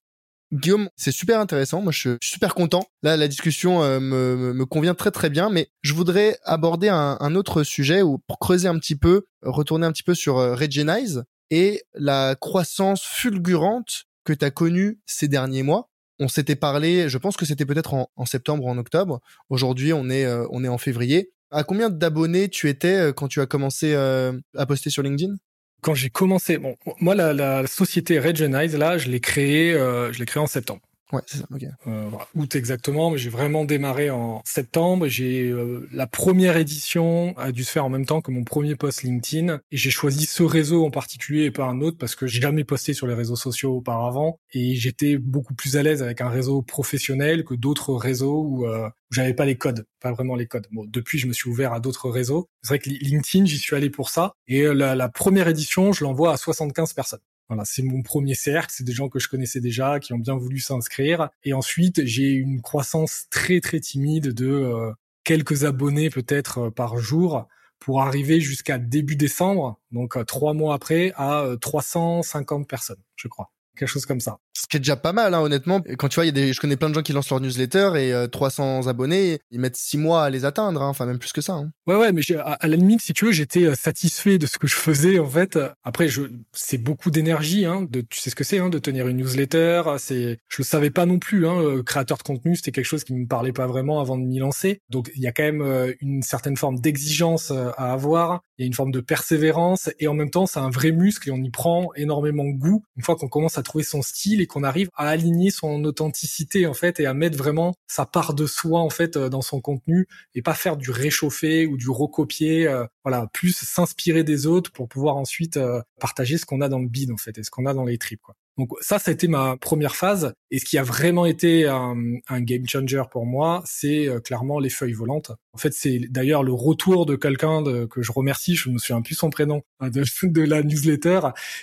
[0.52, 1.82] Guillaume, c'est super intéressant.
[1.82, 2.86] Moi, je suis super content.
[3.04, 7.64] Là, la discussion euh, me, convient très très bien, mais je voudrais aborder un, autre
[7.64, 11.82] sujet ou pour creuser un petit peu, retourner un petit peu sur euh, Regenize et
[11.94, 15.90] la croissance fulgurante que tu as connue ces derniers mois.
[16.20, 19.22] On s'était parlé, je pense que c'était peut-être en, septembre ou en octobre.
[19.50, 21.32] Aujourd'hui, on est euh, on est en février.
[21.50, 25.36] À combien d'abonnés tu étais euh, quand tu as commencé euh, à poster sur LinkedIn?
[25.82, 30.26] Quand j'ai commencé, bon, moi la, la société Regenize là, je l'ai créée, je l'ai
[30.26, 30.82] créée en septembre.
[31.14, 31.46] Ouais, c'est ça.
[31.54, 31.64] Ok.
[31.88, 32.10] Euh.
[32.36, 35.08] Août exactement, mais j'ai vraiment démarré en septembre.
[35.08, 38.76] J'ai euh, la première édition a dû se faire en même temps que mon premier
[38.76, 42.28] post LinkedIn, et j'ai choisi ce réseau en particulier et pas un autre parce que
[42.28, 46.20] j'ai jamais posté sur les réseaux sociaux auparavant, et j'étais beaucoup plus à l'aise avec
[46.20, 50.36] un réseau professionnel que d'autres réseaux où, euh, où j'avais pas les codes, pas vraiment
[50.36, 50.68] les codes.
[50.72, 52.50] Bon, depuis, je me suis ouvert à d'autres réseaux.
[52.64, 56.04] C'est vrai que LinkedIn, j'y suis allé pour ça, et euh, la première édition, je
[56.04, 57.20] l'envoie à 75 personnes.
[57.50, 60.36] Voilà, c'est mon premier cercle, c'est des gens que je connaissais déjà, qui ont bien
[60.36, 61.30] voulu s'inscrire.
[61.44, 64.92] Et ensuite, j'ai une croissance très très timide de euh,
[65.24, 67.48] quelques abonnés peut-être euh, par jour
[67.80, 73.52] pour arriver jusqu'à début décembre, donc euh, trois mois après, à 350 personnes, je crois
[73.78, 74.40] quelque chose comme ça.
[74.58, 75.82] Ce qui est déjà pas mal, hein, honnêtement.
[76.00, 77.40] Quand tu vois, il y a des, je connais plein de gens qui lancent leur
[77.40, 81.20] newsletter et 300 euh, abonnés, ils mettent six mois à les atteindre, hein, enfin même
[81.20, 81.54] plus que ça.
[81.54, 81.70] Hein.
[81.86, 84.66] Ouais, ouais, mais à, la limite, si tu veux, j'étais euh, satisfait de ce que
[84.66, 85.60] je faisais en fait.
[85.84, 89.08] Après, je, c'est beaucoup d'énergie, hein, de, tu sais ce que c'est, hein, de tenir
[89.08, 89.84] une newsletter.
[90.00, 91.46] C'est, je le savais pas non plus.
[91.46, 94.24] Hein, euh, créateur de contenu, c'était quelque chose qui me parlait pas vraiment avant de
[94.24, 94.82] m'y lancer.
[94.90, 98.42] Donc, il y a quand même une certaine forme d'exigence à avoir.
[98.58, 101.30] Il y a une forme de persévérance et en même temps, c'est un vrai muscle
[101.30, 104.64] et on y prend énormément goût une fois qu'on commence à trouver son style qu'on
[104.64, 108.80] arrive à aligner son authenticité en fait et à mettre vraiment sa part de soi
[108.80, 112.86] en fait euh, dans son contenu et pas faire du réchauffé ou du recopier euh,
[113.04, 116.88] voilà plus s'inspirer des autres pour pouvoir ensuite euh, partager ce qu'on a dans le
[116.88, 119.14] bide en fait et ce qu'on a dans les tripes quoi donc ça, ça a
[119.14, 120.34] été ma première phase.
[120.50, 121.96] Et ce qui a vraiment été un,
[122.42, 125.32] game changer pour moi, c'est euh, clairement les feuilles volantes.
[125.54, 129.16] En fait, c'est d'ailleurs le retour de quelqu'un que je remercie, je me souviens plus
[129.16, 129.90] son prénom, hein,
[130.24, 131.20] de, la newsletter.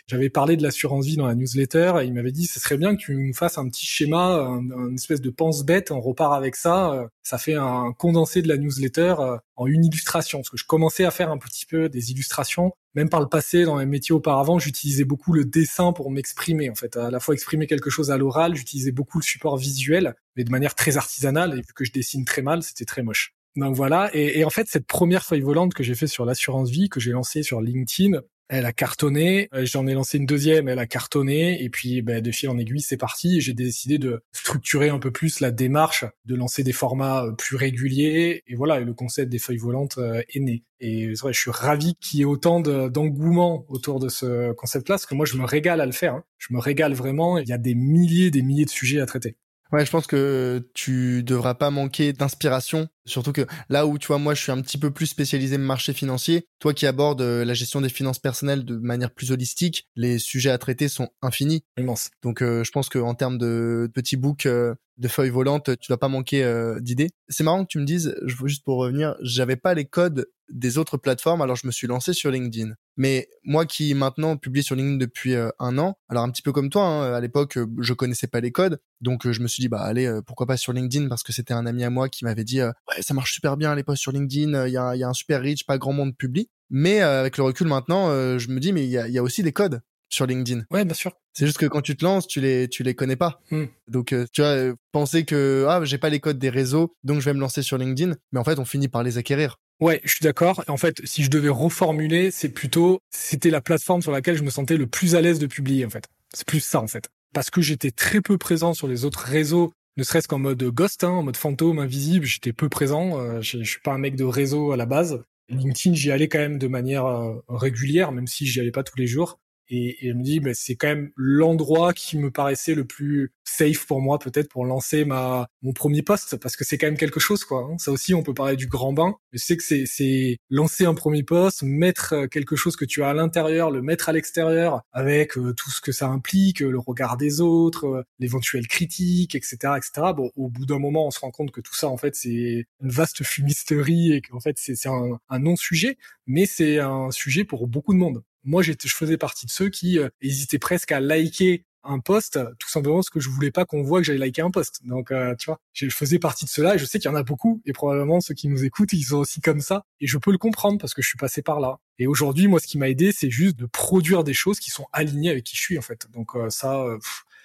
[0.07, 2.95] J'avais parlé de l'assurance vie dans la newsletter et il m'avait dit, ce serait bien
[2.95, 6.93] que tu nous fasses un petit schéma, un, espèce de pense-bête, on repart avec ça.
[6.93, 10.39] Euh, ça fait un condensé de la newsletter euh, en une illustration.
[10.39, 13.65] Parce que je commençais à faire un petit peu des illustrations même par le passé,
[13.65, 16.71] dans les métiers auparavant, j'utilisais beaucoup le dessin pour m'exprimer.
[16.71, 20.15] En fait, à la fois exprimer quelque chose à l'oral, j'utilisais beaucoup le support visuel,
[20.37, 21.53] mais de manière très artisanale.
[21.59, 23.35] Et vu que je dessine très mal, c'était très moche.
[23.57, 24.11] Donc voilà.
[24.15, 27.13] Et, en fait, cette première feuille volante que j'ai fait sur l'assurance vie, que j'ai
[27.13, 29.49] lancée sur LinkedIn, elle a cartonné.
[29.55, 31.63] Euh, j'en ai lancé une deuxième, elle a cartonné.
[31.63, 33.41] Et puis, ben, de fil en aiguille, c'est parti.
[33.41, 37.57] J'ai décidé de structurer un peu plus la démarche, de lancer des formats euh, plus
[37.57, 38.43] réguliers.
[38.47, 40.65] Et voilà, le concept des feuilles volantes euh, est né.
[40.81, 45.07] Et vrai, je suis ravi qu'il y ait autant d'engouement autour de ce concept-là, parce
[45.07, 46.15] que moi, je me régale à le faire.
[46.15, 46.25] Hein.
[46.39, 47.39] Je me régale vraiment.
[47.39, 49.37] Il y a des milliers, des milliers de sujets à traiter.
[49.73, 52.89] Ouais, je pense que tu devras pas manquer d'inspiration.
[53.07, 55.93] Surtout que là où, tu vois, moi, je suis un petit peu plus spécialisé marché
[55.93, 60.19] financier, toi qui abordes euh, la gestion des finances personnelles de manière plus holistique, les
[60.19, 61.65] sujets à traiter sont infinis.
[61.77, 62.11] Immense.
[62.23, 65.99] Donc, euh, je pense qu'en termes de petits books, euh, de feuilles volantes, tu dois
[65.99, 66.49] pas manquer
[66.81, 67.11] d'idées.
[67.29, 70.79] C'est marrant que tu me dises, je juste pour revenir, j'avais pas les codes des
[70.79, 72.75] autres plateformes, alors je me suis lancé sur LinkedIn.
[72.97, 76.71] Mais moi qui maintenant publie sur LinkedIn depuis un an, alors un petit peu comme
[76.71, 79.81] toi, hein, à l'époque je connaissais pas les codes, donc je me suis dit bah
[79.81, 81.09] allez pourquoi pas sur LinkedIn?
[81.09, 83.75] Parce que c'était un ami à moi qui m'avait dit ouais ça marche super bien
[83.75, 86.17] les posts sur LinkedIn, il y a, y a, un super reach, pas grand monde
[86.17, 86.49] publie.
[86.71, 89.43] Mais avec le recul maintenant, je me dis mais il y a, y a aussi
[89.43, 90.65] des codes sur LinkedIn.
[90.71, 91.13] Ouais, bien sûr.
[91.33, 93.41] C'est juste que quand tu te lances, tu les tu les connais pas.
[93.51, 93.65] Hmm.
[93.89, 97.35] Donc tu vois penser que ah j'ai pas les codes des réseaux, donc je vais
[97.35, 99.59] me lancer sur LinkedIn, mais en fait on finit par les acquérir.
[99.81, 100.65] Ouais, je suis d'accord.
[100.69, 104.51] En fait, si je devais reformuler, c'est plutôt, c'était la plateforme sur laquelle je me
[104.51, 106.05] sentais le plus à l'aise de publier, en fait.
[106.33, 107.09] C'est plus ça, en fait.
[107.33, 111.05] Parce que j'étais très peu présent sur les autres réseaux, ne serait-ce qu'en mode ghost,
[111.05, 113.21] hein, en mode fantôme, invisible, j'étais peu présent.
[113.21, 115.23] Euh, je, suis pas un mec de réseau à la base.
[115.49, 118.97] LinkedIn, j'y allais quand même de manière euh, régulière, même si j'y allais pas tous
[118.97, 119.39] les jours.
[119.69, 123.87] Et, et elle me bah, c'est quand même l'endroit qui me paraissait le plus safe
[123.87, 127.21] pour moi, peut-être pour lancer ma mon premier poste, parce que c'est quand même quelque
[127.21, 127.69] chose, quoi.
[127.71, 127.79] Hein.
[127.79, 129.15] Ça aussi, on peut parler du grand bain.
[129.33, 133.03] Je sais que c'est c'est lancer un premier poste, mettre euh, quelque chose que tu
[133.03, 136.79] as à l'intérieur, le mettre à l'extérieur, avec euh, tout ce que ça implique, le
[136.79, 140.13] regard des autres, euh, l'éventuelle critique, etc., etc.
[140.17, 142.67] Bon, au bout d'un moment, on se rend compte que tout ça, en fait, c'est
[142.83, 145.97] une vaste fumisterie et qu'en fait, c'est un, un non-sujet,
[146.27, 149.99] mais c'est un sujet pour beaucoup de monde moi je faisais partie de ceux qui
[149.99, 153.83] euh, hésitaient presque à liker un post tout simplement parce que je voulais pas qu'on
[153.83, 154.81] voit que j'allais liker un post.
[154.85, 157.17] Donc euh, tu vois, je faisais partie de cela et je sais qu'il y en
[157.17, 160.19] a beaucoup et probablement ceux qui nous écoutent, ils sont aussi comme ça et je
[160.19, 161.79] peux le comprendre parce que je suis passé par là.
[161.99, 164.87] Et aujourd'hui, moi ce qui m'a aidé, c'est juste de produire des choses qui sont
[164.93, 166.07] alignées avec qui je suis en fait.
[166.13, 166.85] Donc euh, ça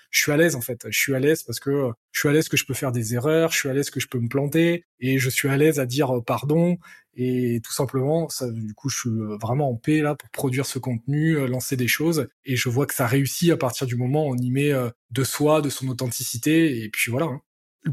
[0.10, 0.86] je suis à l'aise en fait.
[0.90, 3.14] Je suis à l'aise parce que je suis à l'aise que je peux faire des
[3.14, 5.80] erreurs, je suis à l'aise que je peux me planter et je suis à l'aise
[5.80, 6.78] à dire euh, pardon
[7.16, 10.66] et tout simplement ça du coup je suis euh, vraiment en paix là pour produire
[10.66, 13.96] ce contenu, euh, lancer des choses et je vois que ça réussit à partir du
[13.96, 14.72] moment où on y met
[15.12, 17.28] de soi, de son authenticité et puis voilà.
[17.28, 17.42] Hein.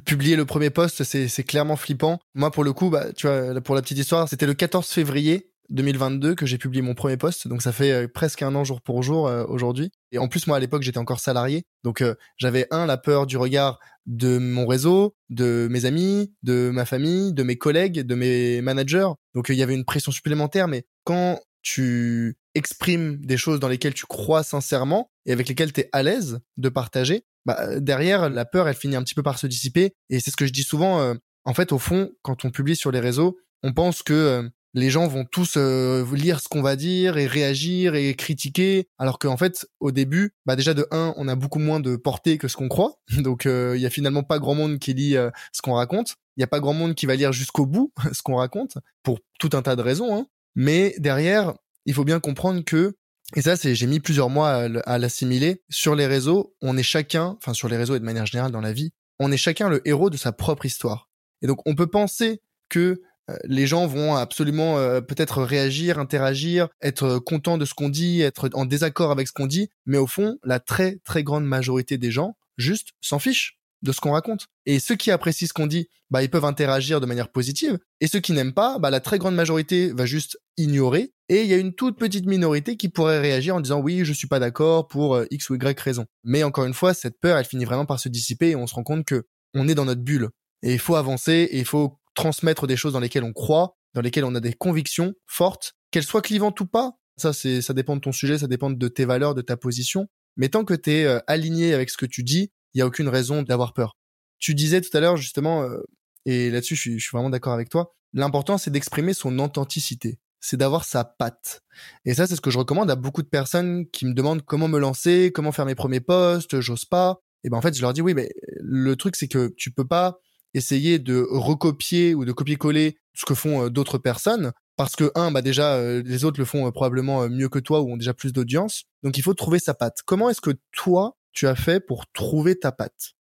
[0.05, 2.19] Publier le premier post, c'est clairement flippant.
[2.35, 5.53] Moi, pour le coup, bah, tu vois, pour la petite histoire, c'était le 14 février
[5.71, 8.81] 2022 que j'ai publié mon premier poste, donc ça fait euh, presque un an jour
[8.81, 9.91] pour jour euh, aujourd'hui.
[10.13, 13.27] Et en plus moi à l'époque j'étais encore salarié, donc euh, j'avais un la peur
[13.27, 18.15] du regard de mon réseau, de mes amis, de ma famille, de mes collègues, de
[18.15, 19.09] mes managers.
[19.35, 23.95] Donc il y avait une pression supplémentaire, mais quand tu exprimes des choses dans lesquelles
[23.95, 28.45] tu crois sincèrement et avec lesquelles tu es à l'aise de partager, bah, derrière la
[28.45, 29.93] peur elle finit un petit peu par se dissiper.
[30.11, 31.15] Et c'est ce que je dis souvent.
[31.45, 35.09] en fait au fond quand on publie sur les réseaux, on pense que les gens
[35.09, 39.67] vont tous euh, lire ce qu'on va dire et réagir et critiquer, alors qu'en fait,
[39.81, 42.69] au début, bah déjà de un, on a beaucoup moins de portée que ce qu'on
[42.69, 45.73] croit, donc euh, il y a finalement pas grand monde qui lit euh, ce qu'on
[45.73, 46.17] raconte.
[46.37, 49.19] Il y a pas grand monde qui va lire jusqu'au bout ce qu'on raconte pour
[49.41, 50.15] tout un tas de raisons.
[50.15, 50.27] Hein.
[50.55, 51.55] Mais derrière,
[51.87, 52.95] il faut bien comprendre que
[53.35, 55.63] et ça, c'est j'ai mis plusieurs mois à l'assimiler.
[55.69, 58.61] Sur les réseaux, on est chacun, enfin sur les réseaux et de manière générale dans
[58.61, 61.11] la vie, on est chacun le héros de sa propre histoire.
[61.43, 63.03] Et donc, on peut penser que
[63.45, 68.51] les gens vont absolument euh, peut-être réagir, interagir, être contents de ce qu'on dit, être
[68.55, 72.11] en désaccord avec ce qu'on dit, mais au fond, la très très grande majorité des
[72.11, 74.47] gens juste s'en fichent de ce qu'on raconte.
[74.65, 78.07] Et ceux qui apprécient ce qu'on dit, bah ils peuvent interagir de manière positive, et
[78.07, 81.55] ceux qui n'aiment pas, bah la très grande majorité va juste ignorer, et il y
[81.55, 84.87] a une toute petite minorité qui pourrait réagir en disant oui, je suis pas d'accord
[84.87, 86.07] pour euh, x ou y raison.
[86.25, 88.75] Mais encore une fois, cette peur, elle finit vraiment par se dissiper et on se
[88.75, 90.31] rend compte que on est dans notre bulle.
[90.63, 94.01] Et il faut avancer et il faut transmettre des choses dans lesquelles on croit, dans
[94.01, 96.99] lesquelles on a des convictions fortes, qu'elles soient clivantes ou pas.
[97.17, 100.09] Ça, c'est, ça dépend de ton sujet, ça dépend de tes valeurs, de ta position.
[100.37, 102.87] Mais tant que tu es euh, aligné avec ce que tu dis, il y a
[102.87, 103.97] aucune raison d'avoir peur.
[104.39, 105.79] Tu disais tout à l'heure justement, euh,
[106.27, 107.95] et là-dessus, je suis, vraiment d'accord avec toi.
[108.13, 110.19] L'important, c'est d'exprimer son authenticité.
[110.41, 111.63] C'est d'avoir sa patte.
[112.05, 114.69] Et ça, c'est ce que je recommande à beaucoup de personnes qui me demandent comment
[114.69, 117.21] me lancer, comment faire mes premiers posts, j'ose pas.
[117.45, 118.29] Et ben en fait, je leur dis oui, mais
[118.61, 120.19] le truc c'est que tu peux pas
[120.57, 125.31] essayer de recopier ou de copier-coller ce que font euh, d'autres personnes parce que un
[125.31, 128.15] bah déjà euh, les autres le font euh, probablement mieux que toi ou ont déjà
[128.15, 128.85] plus d'audience.
[129.03, 129.99] Donc il faut trouver sa patte.
[130.05, 133.15] Comment est-ce que toi tu as fait pour trouver ta patte?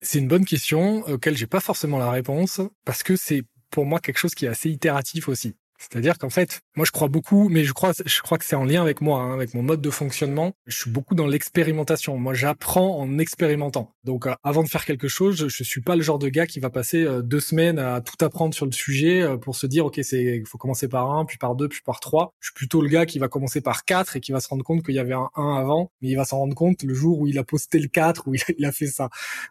[0.00, 4.00] C'est une bonne question auquel j'ai pas forcément la réponse parce que c'est pour moi
[4.00, 7.64] quelque chose qui est assez itératif aussi C'est-à-dire qu'en fait, moi je crois beaucoup, mais
[7.64, 9.90] je crois, je crois que c'est en lien avec moi, hein, avec mon mode de
[9.90, 10.52] fonctionnement.
[10.66, 12.18] Je suis beaucoup dans l'expérimentation.
[12.18, 13.94] Moi, j'apprends en expérimentant.
[14.04, 16.46] Donc, euh, avant de faire quelque chose, je, je suis pas le genre de gars
[16.46, 19.66] qui va passer euh, deux semaines à tout apprendre sur le sujet euh, pour se
[19.66, 22.34] dire, ok, c'est, faut commencer par un, puis par deux, puis par trois.
[22.40, 24.64] Je suis plutôt le gars qui va commencer par quatre et qui va se rendre
[24.64, 27.20] compte qu'il y avait un 1 avant, mais il va s'en rendre compte le jour
[27.20, 29.10] où il a posté le 4, où il a fait ça.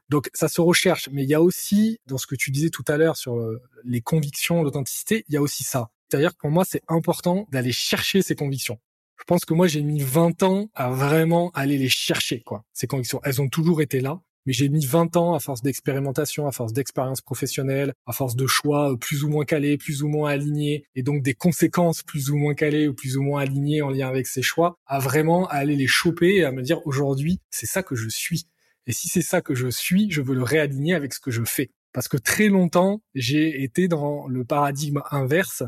[0.09, 1.09] Donc, ça se recherche.
[1.11, 3.37] Mais il y a aussi, dans ce que tu disais tout à l'heure sur
[3.83, 7.71] les convictions, l'authenticité, il y a aussi ça c'est-à-dire que pour moi, c'est important d'aller
[7.71, 8.79] chercher ces convictions.
[9.19, 12.63] Je pense que moi, j'ai mis 20 ans à vraiment aller les chercher, quoi.
[12.73, 16.47] Ces convictions, elles ont toujours été là, mais j'ai mis 20 ans à force d'expérimentation,
[16.47, 20.07] à force d'expérience professionnelle, à force de choix euh, plus ou moins calés, plus ou
[20.07, 23.81] moins alignés, et donc des conséquences plus ou moins calées ou plus ou moins alignées
[23.81, 27.41] en lien avec ces choix, à vraiment aller les choper et à me dire aujourd'hui,
[27.49, 28.45] c'est ça que je suis.
[28.85, 31.43] Et si c'est ça que je suis, je veux le réaligner avec ce que je
[31.43, 31.71] fais.
[31.91, 35.63] Parce que très longtemps, j'ai été dans le paradigme inverse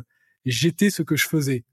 [0.46, 1.64] j'étais ce que je faisais.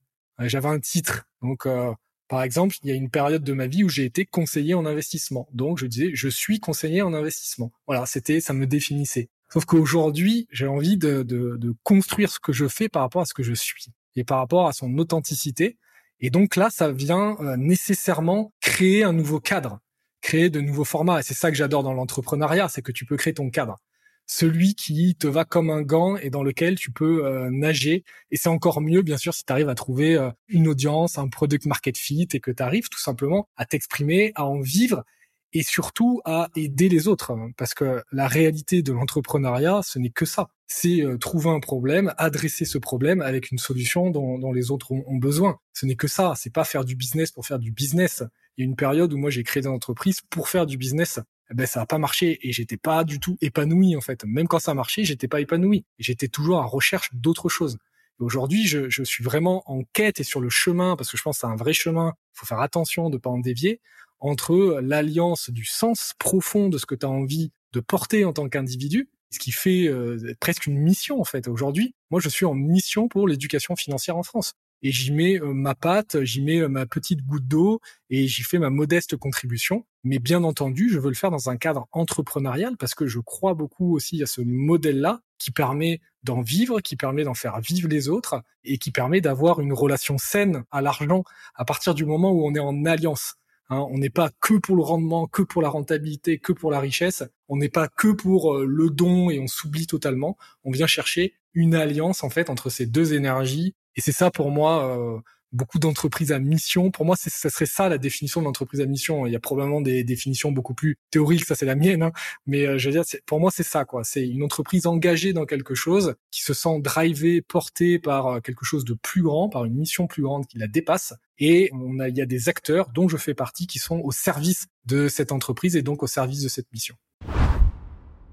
[0.40, 1.26] Euh, j'avais un titre.
[1.42, 1.92] Donc, euh,
[2.28, 4.84] par exemple, il y a une période de ma vie où j'ai été conseiller en
[4.84, 5.48] investissement.
[5.52, 7.72] Donc, je disais, je suis conseiller en investissement.
[7.86, 9.28] Voilà, c'était, ça me définissait.
[9.52, 13.26] Sauf qu'aujourd'hui, j'ai envie de, de, de, construire ce que je fais par rapport à
[13.26, 15.78] ce que je suis et par rapport à son authenticité.
[16.18, 19.78] Et donc là, ça vient euh, nécessairement créer un nouveau cadre,
[20.20, 21.20] créer de nouveaux formats.
[21.20, 23.78] Et c'est ça que j'adore dans l'entrepreneuriat, c'est que tu peux créer ton cadre
[24.26, 28.04] celui qui te va comme un gant et dans lequel tu peux euh, nager.
[28.30, 31.28] Et c'est encore mieux, bien sûr, si tu arrives à trouver euh, une audience, un
[31.28, 35.04] product market fit et que tu arrives tout simplement à t'exprimer, à en vivre
[35.52, 37.32] et surtout à aider les autres.
[37.56, 40.48] Parce que la réalité de l'entrepreneuriat, ce n'est que ça.
[40.66, 44.90] C'est euh, trouver un problème, adresser ce problème avec une solution dont, dont les autres
[44.90, 45.58] ont, ont besoin.
[45.72, 46.34] Ce n'est que ça.
[46.36, 48.24] C'est pas faire du business pour faire du business.
[48.56, 51.20] Il y a une période où moi j'ai créé des entreprises pour faire du business
[51.50, 54.24] ben ça a pas marché et j'étais pas du tout épanoui en fait.
[54.24, 55.84] Même quand ça marchait, j'étais pas épanoui.
[55.98, 57.78] J'étais toujours en recherche d'autres choses.
[58.18, 61.36] Aujourd'hui, je, je, suis vraiment en quête et sur le chemin parce que je pense
[61.36, 62.14] que c'est un vrai chemin.
[62.34, 63.80] Il faut faire attention de pas en dévier
[64.20, 68.48] entre l'alliance du sens profond de ce que tu as envie de porter en tant
[68.48, 71.46] qu'individu, ce qui fait euh, presque une mission en fait.
[71.48, 75.52] Aujourd'hui, moi, je suis en mission pour l'éducation financière en France et j'y mets euh,
[75.52, 79.86] ma patte, j'y mets euh, ma petite goutte d'eau et j'y fais ma modeste contribution.
[80.04, 83.54] Mais bien entendu, je veux le faire dans un cadre entrepreneurial parce que je crois
[83.54, 88.08] beaucoup aussi à ce modèle-là qui permet d'en vivre, qui permet d'en faire vivre les
[88.08, 92.46] autres et qui permet d'avoir une relation saine à l'argent à partir du moment où
[92.46, 93.36] on est en alliance.
[93.68, 96.78] Hein, on n'est pas que pour le rendement, que pour la rentabilité, que pour la
[96.78, 97.24] richesse.
[97.48, 100.36] On n'est pas que pour euh, le don et on s'oublie totalement.
[100.64, 104.50] On vient chercher une alliance en fait entre ces deux énergies et c'est ça pour
[104.50, 105.18] moi, euh,
[105.52, 106.90] beaucoup d'entreprises à mission.
[106.90, 109.26] Pour moi, ça serait ça la définition de l'entreprise à mission.
[109.26, 112.12] Il y a probablement des définitions beaucoup plus théoriques, ça c'est la mienne, hein.
[112.46, 114.04] mais euh, je veux dire, pour moi c'est ça quoi.
[114.04, 118.64] C'est une entreprise engagée dans quelque chose, qui se sent drivée, portée par euh, quelque
[118.64, 121.14] chose de plus grand, par une mission plus grande qui la dépasse.
[121.38, 124.12] Et on a, il y a des acteurs dont je fais partie qui sont au
[124.12, 126.96] service de cette entreprise et donc au service de cette mission.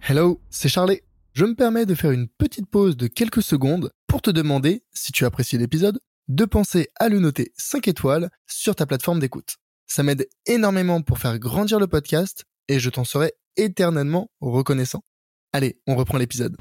[0.08, 1.02] Hello, c'est Charlie.
[1.34, 5.12] Je me permets de faire une petite pause de quelques secondes pour te demander, si
[5.12, 9.56] tu apprécies l'épisode, de penser à le noter 5 étoiles sur ta plateforme d'écoute.
[9.88, 15.04] Ça m'aide énormément pour faire grandir le podcast et je t'en serai éternellement reconnaissant.
[15.52, 16.56] Allez, on reprend l'épisode.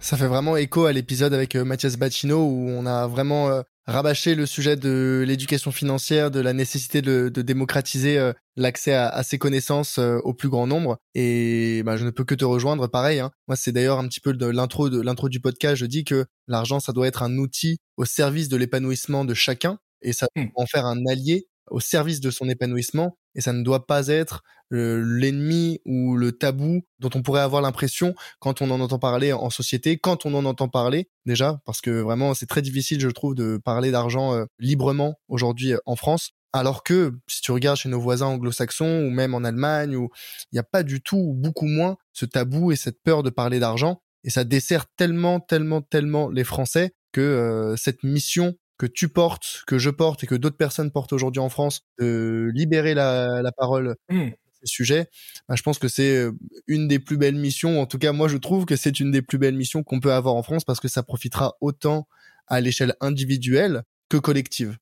[0.00, 3.62] Ça fait vraiment écho à l'épisode avec euh, Mathias Bacchino où on a vraiment euh,
[3.86, 9.38] rabâché le sujet de l'éducation financière, de la nécessité de, démocratiser euh, l'accès à, ces
[9.38, 10.98] connaissances au plus grand nombre.
[11.14, 12.86] Et bah, je ne peux que te rejoindre.
[12.88, 13.30] Pareil, hein.
[13.48, 15.76] moi c'est d'ailleurs un petit peu de l'intro de l'intro du podcast.
[15.76, 19.78] Je dis que l'argent ça doit être un outil au service de l'épanouissement de chacun
[20.02, 20.50] et ça doit mmh.
[20.56, 24.42] en faire un allié au service de son épanouissement et ça ne doit pas être
[24.72, 29.32] euh, l'ennemi ou le tabou dont on pourrait avoir l'impression quand on en entend parler
[29.32, 33.08] en société, quand on en entend parler déjà, parce que vraiment c'est très difficile je
[33.08, 36.32] trouve de parler d'argent euh, librement aujourd'hui euh, en France.
[36.52, 40.08] Alors que si tu regardes chez nos voisins anglo-saxons ou même en Allemagne, où
[40.50, 43.30] il n'y a pas du tout ou beaucoup moins ce tabou et cette peur de
[43.30, 49.08] parler d'argent, et ça dessert tellement, tellement, tellement les Français que cette mission que tu
[49.08, 53.42] portes, que je porte et que d'autres personnes portent aujourd'hui en France, de libérer la,
[53.42, 54.28] la parole mmh.
[54.60, 55.06] ces sujets,
[55.48, 56.32] bah, je pense que c'est euh,
[56.66, 57.80] une des plus belles missions.
[57.80, 60.12] En tout cas, moi, je trouve que c'est une des plus belles missions qu'on peut
[60.12, 62.06] avoir en France parce que ça profitera autant
[62.46, 64.76] à l'échelle individuelle que collective.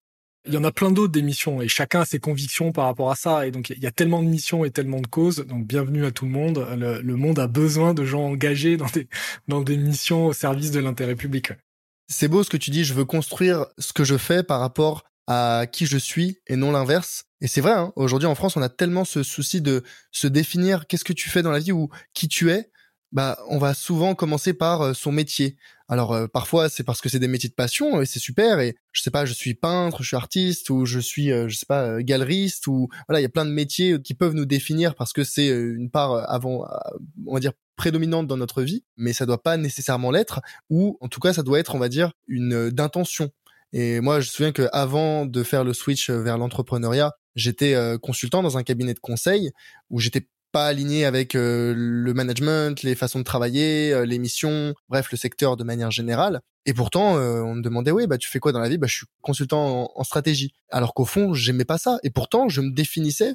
[0.47, 3.11] Il y en a plein d'autres des missions et chacun a ses convictions par rapport
[3.11, 3.47] à ça.
[3.47, 5.47] Et donc, il y a tellement de missions et tellement de causes.
[5.47, 6.67] Donc, bienvenue à tout le monde.
[6.77, 9.09] Le, le monde a besoin de gens engagés dans des,
[9.49, 11.53] dans des missions au service de l'intérêt public.
[12.09, 15.05] C'est beau ce que tu dis, je veux construire ce que je fais par rapport
[15.27, 17.25] à qui je suis et non l'inverse.
[17.41, 20.87] Et c'est vrai, hein, aujourd'hui en France, on a tellement ce souci de se définir
[20.87, 22.71] qu'est-ce que tu fais dans la vie ou qui tu es.
[23.13, 25.57] Bah, on va souvent commencer par euh, son métier.
[25.89, 28.75] Alors euh, parfois c'est parce que c'est des métiers de passion et c'est super et
[28.93, 31.67] je sais pas, je suis peintre, je suis artiste ou je suis euh, je sais
[31.67, 34.95] pas euh, galeriste ou voilà, il y a plein de métiers qui peuvent nous définir
[34.95, 36.67] parce que c'est une part avant
[37.27, 41.09] on va dire prédominante dans notre vie, mais ça doit pas nécessairement l'être ou en
[41.09, 43.31] tout cas ça doit être on va dire une d'intention.
[43.73, 48.43] Et moi je me souviens que avant de faire le switch vers l'entrepreneuriat, j'étais consultant
[48.43, 49.51] dans un cabinet de conseil
[49.91, 54.73] où j'étais pas aligné avec euh, le management, les façons de travailler, euh, les missions,
[54.89, 56.43] bref, le secteur de manière générale.
[56.65, 58.79] Et pourtant, euh, on me demandait, oui, bah tu fais quoi dans la vie?
[58.79, 60.53] Bah je suis consultant en, en stratégie.
[60.71, 61.99] Alors qu'au fond, j'aimais pas ça.
[62.05, 63.35] Et pourtant, je me définissais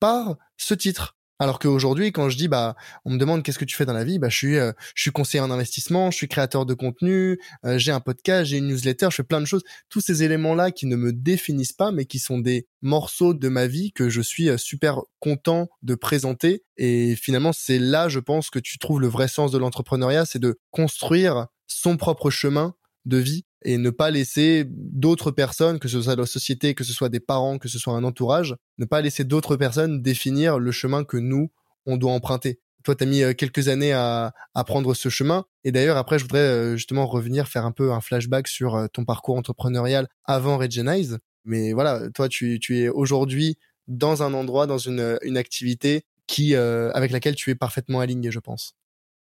[0.00, 1.14] par ce titre.
[1.40, 4.04] Alors qu'aujourd'hui, quand je dis, bah, on me demande qu'est-ce que tu fais dans la
[4.04, 7.40] vie, bah, je suis, euh, je suis conseiller en investissement, je suis créateur de contenu,
[7.64, 9.64] euh, j'ai un podcast, j'ai une newsletter, je fais plein de choses.
[9.88, 13.66] Tous ces éléments-là qui ne me définissent pas, mais qui sont des morceaux de ma
[13.66, 16.62] vie que je suis euh, super content de présenter.
[16.76, 20.38] Et finalement, c'est là, je pense, que tu trouves le vrai sens de l'entrepreneuriat, c'est
[20.38, 22.74] de construire son propre chemin
[23.04, 26.92] de vie et ne pas laisser d'autres personnes, que ce soit la société, que ce
[26.92, 30.70] soit des parents, que ce soit un entourage, ne pas laisser d'autres personnes définir le
[30.70, 31.50] chemin que nous,
[31.86, 32.60] on doit emprunter.
[32.82, 35.46] Toi, tu as mis euh, quelques années à, à prendre ce chemin.
[35.64, 38.86] Et d'ailleurs, après, je voudrais euh, justement revenir, faire un peu un flashback sur euh,
[38.88, 41.18] ton parcours entrepreneurial avant Regenize.
[41.46, 43.56] Mais voilà, toi, tu, tu es aujourd'hui
[43.88, 48.38] dans un endroit, dans une, une activité qui, avec laquelle tu es parfaitement aligné, je
[48.38, 48.74] pense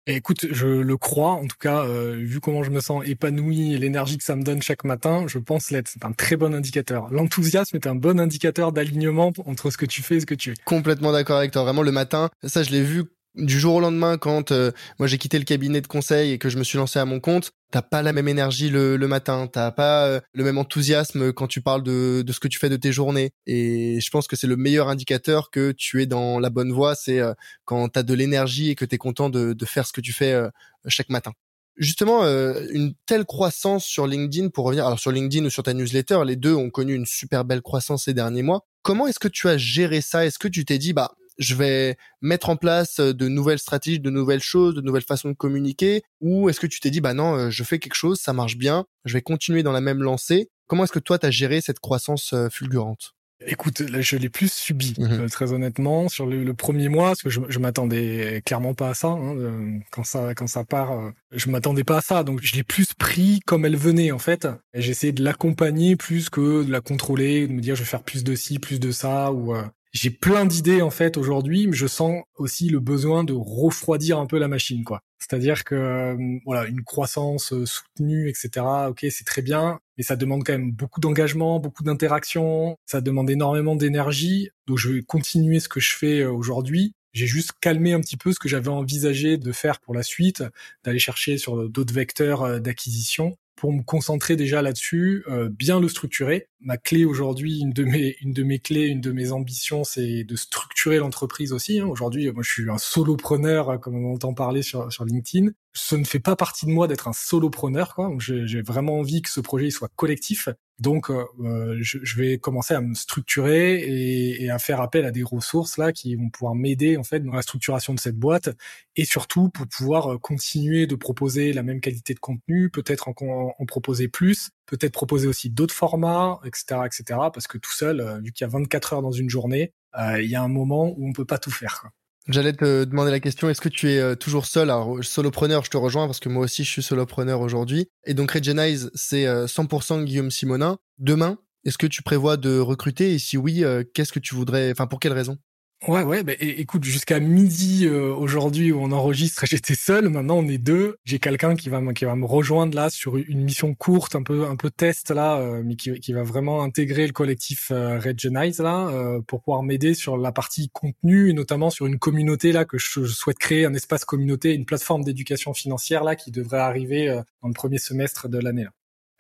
[0.08, 3.78] écoute, je le crois, en tout cas, euh, vu comment je me sens épanoui et
[3.78, 5.88] l'énergie que ça me donne chaque matin, je pense l'être.
[5.88, 7.08] C'est un très bon indicateur.
[7.12, 10.52] L'enthousiasme est un bon indicateur d'alignement entre ce que tu fais et ce que tu
[10.52, 10.54] es.
[10.66, 11.64] Complètement d'accord avec toi.
[11.64, 13.04] Vraiment, le matin, ça, je l'ai vu
[13.36, 16.50] du jour au lendemain, quand euh, moi j'ai quitté le cabinet de conseil et que
[16.50, 19.72] je me suis lancé à mon compte, t'as pas la même énergie le, matin, t'as
[19.72, 22.76] pas euh, le même enthousiasme quand tu parles de, de ce que tu fais de
[22.76, 23.32] tes journées.
[23.48, 26.94] Et je pense que c'est le meilleur indicateur que tu es dans la bonne voie,
[26.94, 27.34] c'est euh,
[27.66, 30.40] quand t'as de l'énergie et que t'es content de, de faire ce que tu fais
[30.88, 31.32] chaque matin.
[31.76, 36.20] Justement, une telle croissance sur LinkedIn, pour revenir, alors sur LinkedIn ou sur ta newsletter,
[36.26, 38.68] les deux ont connu une super belle croissance ces derniers mois.
[38.84, 40.26] Comment est-ce que tu as géré ça?
[40.26, 44.00] Est-ce que tu t'es dit, bah je vais mettre en place euh, de nouvelles stratégies,
[44.00, 47.14] de nouvelles choses, de nouvelles façons de communiquer Ou est-ce que tu t'es dit, bah
[47.14, 50.02] non, euh, je fais quelque chose, ça marche bien, je vais continuer dans la même
[50.04, 53.14] lancée Comment est-ce que toi, tu as géré cette croissance euh, fulgurante?
[53.46, 57.30] Écoute, là, je l'ai plus subi, mmh très honnêtement, sur le, premier mois, parce que
[57.30, 59.10] je, je m'attendais clairement pas à ça.
[59.10, 62.94] Hein, quand ça, quand ça part, je m'attendais pas à ça, donc je l'ai plus
[62.94, 64.48] pris comme elle venait en fait.
[64.74, 68.04] J'ai essayé de l'accompagner plus que de la contrôler, de me dire je vais faire
[68.04, 69.54] plus de ci, plus de ça, ou
[69.94, 74.26] j'ai plein d'idées en fait aujourd'hui, mais je sens aussi le besoin de refroidir un
[74.26, 75.02] peu la machine, quoi.
[75.20, 78.66] C'est-à-dire que euh, voilà, une croissance euh, soutenue, etc.
[78.90, 83.30] Ok, c'est très bien, mais ça demande quand même beaucoup d'engagement, beaucoup d'interaction, ça demande
[83.30, 84.50] énormément d'énergie.
[84.68, 86.94] Donc je vais continuer ce que je fais euh, aujourd'hui.
[87.14, 90.44] J'ai juste calmé un petit peu ce que j'avais envisagé de faire pour la suite,
[90.84, 96.48] d'aller chercher sur d'autres vecteurs d'acquisition pour me concentrer déjà là-dessus, euh, bien le structurer.
[96.60, 100.24] Ma clé aujourd'hui, une de mes une de mes clés, une de mes ambitions, c'est
[100.24, 101.80] de structurer l'entreprise aussi.
[101.80, 101.88] Hein.
[101.88, 105.52] Aujourd'hui, moi, je suis un solopreneur, comme on entend parler sur sur LinkedIn.
[105.76, 108.12] Ce ne fait pas partie de moi d'être un solopreneur, quoi.
[108.20, 110.50] J'ai vraiment envie que ce projet soit collectif.
[110.80, 115.06] Donc, euh, euh, je, je, vais commencer à me structurer et, et, à faire appel
[115.06, 118.18] à des ressources là qui vont pouvoir m'aider en fait dans la structuration de cette
[118.18, 118.50] boîte
[118.96, 123.66] et surtout pour pouvoir continuer de proposer la même qualité de contenu, peut-être en, en
[123.66, 127.04] proposer plus, peut-être proposer aussi d'autres formats, etc., etc.
[127.34, 130.22] Parce que tout seul, euh, vu qu'il y a 24 heures dans une journée, euh,
[130.22, 131.82] il y a un moment où on peut pas tout faire.
[131.82, 131.92] Quoi.
[132.30, 134.70] J'allais te demander la question, est-ce que tu es euh, toujours seul?
[134.70, 137.90] Alors, solopreneur, je te rejoins parce que moi aussi, je suis solopreneur aujourd'hui.
[138.06, 140.78] Et donc, Regenize, c'est 100% Guillaume Simonin.
[141.00, 143.14] Demain, est-ce que tu prévois de recruter?
[143.14, 143.64] Et si oui,
[143.94, 145.38] qu'est-ce que tu voudrais Enfin, pour quelle raison?
[145.86, 150.08] Ouais, ouais, bah, écoute, jusqu'à midi euh, aujourd'hui où on enregistre, j'étais seul.
[150.08, 150.96] Maintenant, on est deux.
[151.04, 154.46] J'ai quelqu'un qui va, qui va me rejoindre là sur une mission courte, un peu,
[154.46, 158.62] un peu test là, euh, mais qui, qui, va vraiment intégrer le collectif euh, Regenize
[158.62, 162.64] là euh, pour pouvoir m'aider sur la partie contenu et notamment sur une communauté là
[162.64, 167.08] que je, souhaite créer, un espace communauté, une plateforme d'éducation financière là qui devrait arriver
[167.42, 168.68] dans le premier semestre de l'année.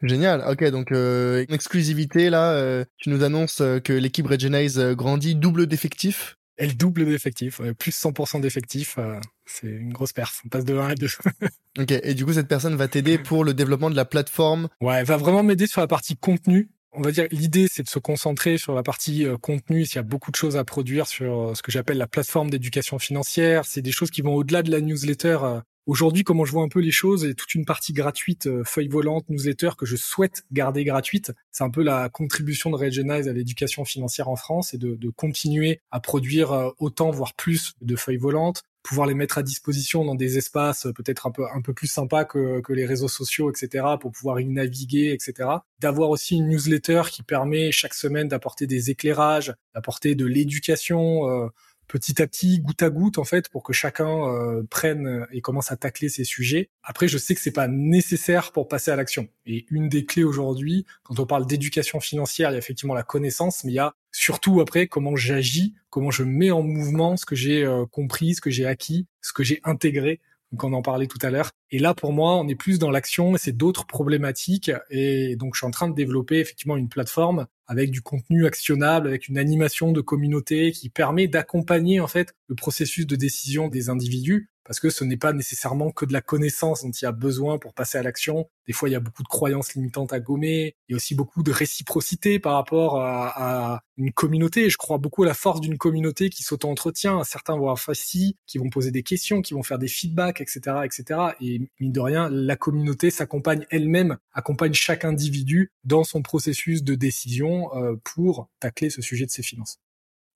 [0.01, 0.45] Génial.
[0.49, 2.86] Ok, donc une exclusivité là.
[2.97, 8.95] tu nous annonces que l'équipe Regenize grandit, double d'effectifs elle double d'effectifs, plus 100% d'effectifs,
[8.97, 10.41] euh, c'est une grosse perf.
[10.45, 11.08] On passe de 1 à 2.
[11.80, 14.70] ok, et du coup, cette personne va t'aider pour le développement de la plateforme?
[14.82, 16.70] Ouais, elle va vraiment m'aider sur la partie contenu.
[16.95, 19.86] On va dire, l'idée, c'est de se concentrer sur la partie euh, contenu.
[19.86, 22.51] S'il y a beaucoup de choses à produire sur euh, ce que j'appelle la plateforme
[22.51, 25.39] d'éducation financière, c'est des choses qui vont au-delà de la newsletter
[25.86, 28.88] Aujourd'hui, comment je vois un peu les choses, et toute une partie gratuite, euh, feuille
[28.88, 31.34] volante, newsletter que je souhaite garder gratuite.
[31.52, 35.10] C'est un peu la contribution de Regionize à l'éducation financière en France et de, de
[35.10, 40.06] continuer à produire euh, autant, voire plus de feuilles volantes, pouvoir les mettre à disposition
[40.06, 43.50] dans des espaces peut-être un peu un peu plus sympas que, que les réseaux sociaux,
[43.50, 45.50] etc., pour pouvoir y naviguer, etc.
[45.80, 51.30] D'avoir aussi une newsletter qui permet chaque semaine d'apporter des éclairages, d'apporter de l'éducation.
[51.30, 51.48] Euh,
[51.88, 55.72] petit à petit, goutte à goutte, en fait, pour que chacun euh, prenne et commence
[55.72, 56.70] à tacler ces sujets.
[56.84, 59.28] Après, je sais que c'est pas nécessaire pour passer à l'action.
[59.46, 63.04] Et une des clés aujourd'hui, quand on parle d'éducation financière, il y a effectivement la
[63.04, 67.26] connaissance, mais il y a surtout après comment j'agis, comment je mets en mouvement ce
[67.26, 70.20] que j'ai euh, compris, ce que j'ai acquis, ce que j'ai intégré
[70.54, 71.50] donc on en parlait tout à l'heure.
[71.72, 74.72] Et là, pour moi, on est plus dans l'action et c'est d'autres problématiques.
[74.92, 79.07] Et donc, je suis en train de développer effectivement une plateforme avec du contenu actionnable,
[79.07, 83.89] avec une animation de communauté qui permet d'accompagner en fait le processus de décision des
[83.89, 87.11] individus parce que ce n'est pas nécessairement que de la connaissance dont il y a
[87.11, 88.49] besoin pour passer à l'action.
[88.66, 90.76] Des fois, il y a beaucoup de croyances limitantes à gommer.
[90.88, 94.72] Il y a aussi beaucoup de réciprocité par rapport à, une communauté.
[94.72, 97.24] Je crois beaucoup à la force d'une communauté qui s'auto-entretient.
[97.24, 100.78] Certains vont avoir facile, qui vont poser des questions, qui vont faire des feedbacks, etc.,
[100.84, 101.20] etc.
[101.41, 106.95] Et mine de rien, la communauté s'accompagne elle-même, accompagne chaque individu dans son processus de
[106.95, 109.80] décision euh, pour tacler ce sujet de ses finances.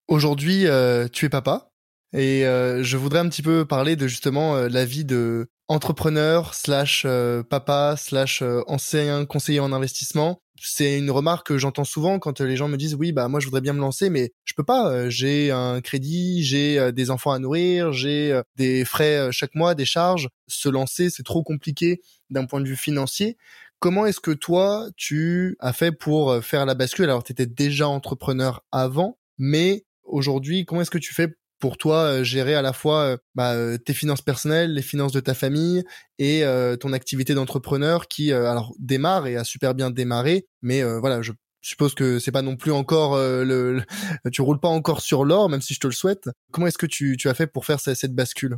[0.08, 1.72] Aujourd'hui, euh, tu es papa.
[2.14, 7.06] Et euh, je voudrais un petit peu parler de justement la vie de entrepreneur slash
[7.50, 10.42] papa slash ancien conseiller en investissement.
[10.60, 13.46] C'est une remarque que j'entends souvent quand les gens me disent oui bah moi je
[13.46, 17.40] voudrais bien me lancer mais je peux pas j'ai un crédit j'ai des enfants à
[17.40, 22.62] nourrir j'ai des frais chaque mois des charges se lancer c'est trop compliqué d'un point
[22.62, 23.38] de vue financier
[23.80, 27.06] comment est-ce que toi tu as fait pour faire la bascule?
[27.06, 32.04] Alors tu étais déjà entrepreneur avant mais aujourd'hui comment est-ce que tu fais pour toi
[32.04, 35.34] euh, gérer à la fois euh, bah, euh, tes finances personnelles, les finances de ta
[35.34, 35.84] famille
[36.20, 36.44] et
[36.80, 41.94] ton activité d'entrepreneur qui alors démarre et a super bien démarré, mais voilà, je suppose
[41.94, 43.84] que c'est pas non plus encore le,
[44.32, 46.28] tu roules pas encore sur l'or, même si je te le souhaite.
[46.52, 48.58] Comment est-ce que tu, tu as fait pour faire cette bascule?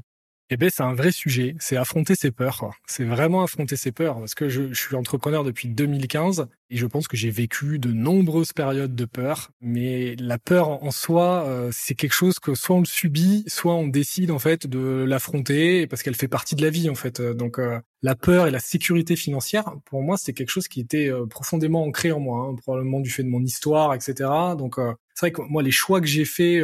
[0.52, 1.56] Eh ben, c'est un vrai sujet.
[1.60, 2.72] C'est affronter ses peurs.
[2.88, 6.86] C'est vraiment affronter ses peurs parce que je, je, suis entrepreneur depuis 2015 et je
[6.88, 9.52] pense que j'ai vécu de nombreuses périodes de peur.
[9.62, 13.76] Mais la peur en soi, euh, c'est quelque chose que soit on le subit, soit
[13.76, 17.22] on décide en fait de l'affronter parce qu'elle fait partie de la vie en fait.
[17.22, 21.12] Donc euh, la peur et la sécurité financière, pour moi, c'est quelque chose qui était
[21.12, 24.30] euh, profondément ancré en moi, hein, probablement du fait de mon histoire, etc.
[24.58, 24.78] Donc
[25.14, 26.64] c'est vrai que moi, les choix que j'ai faits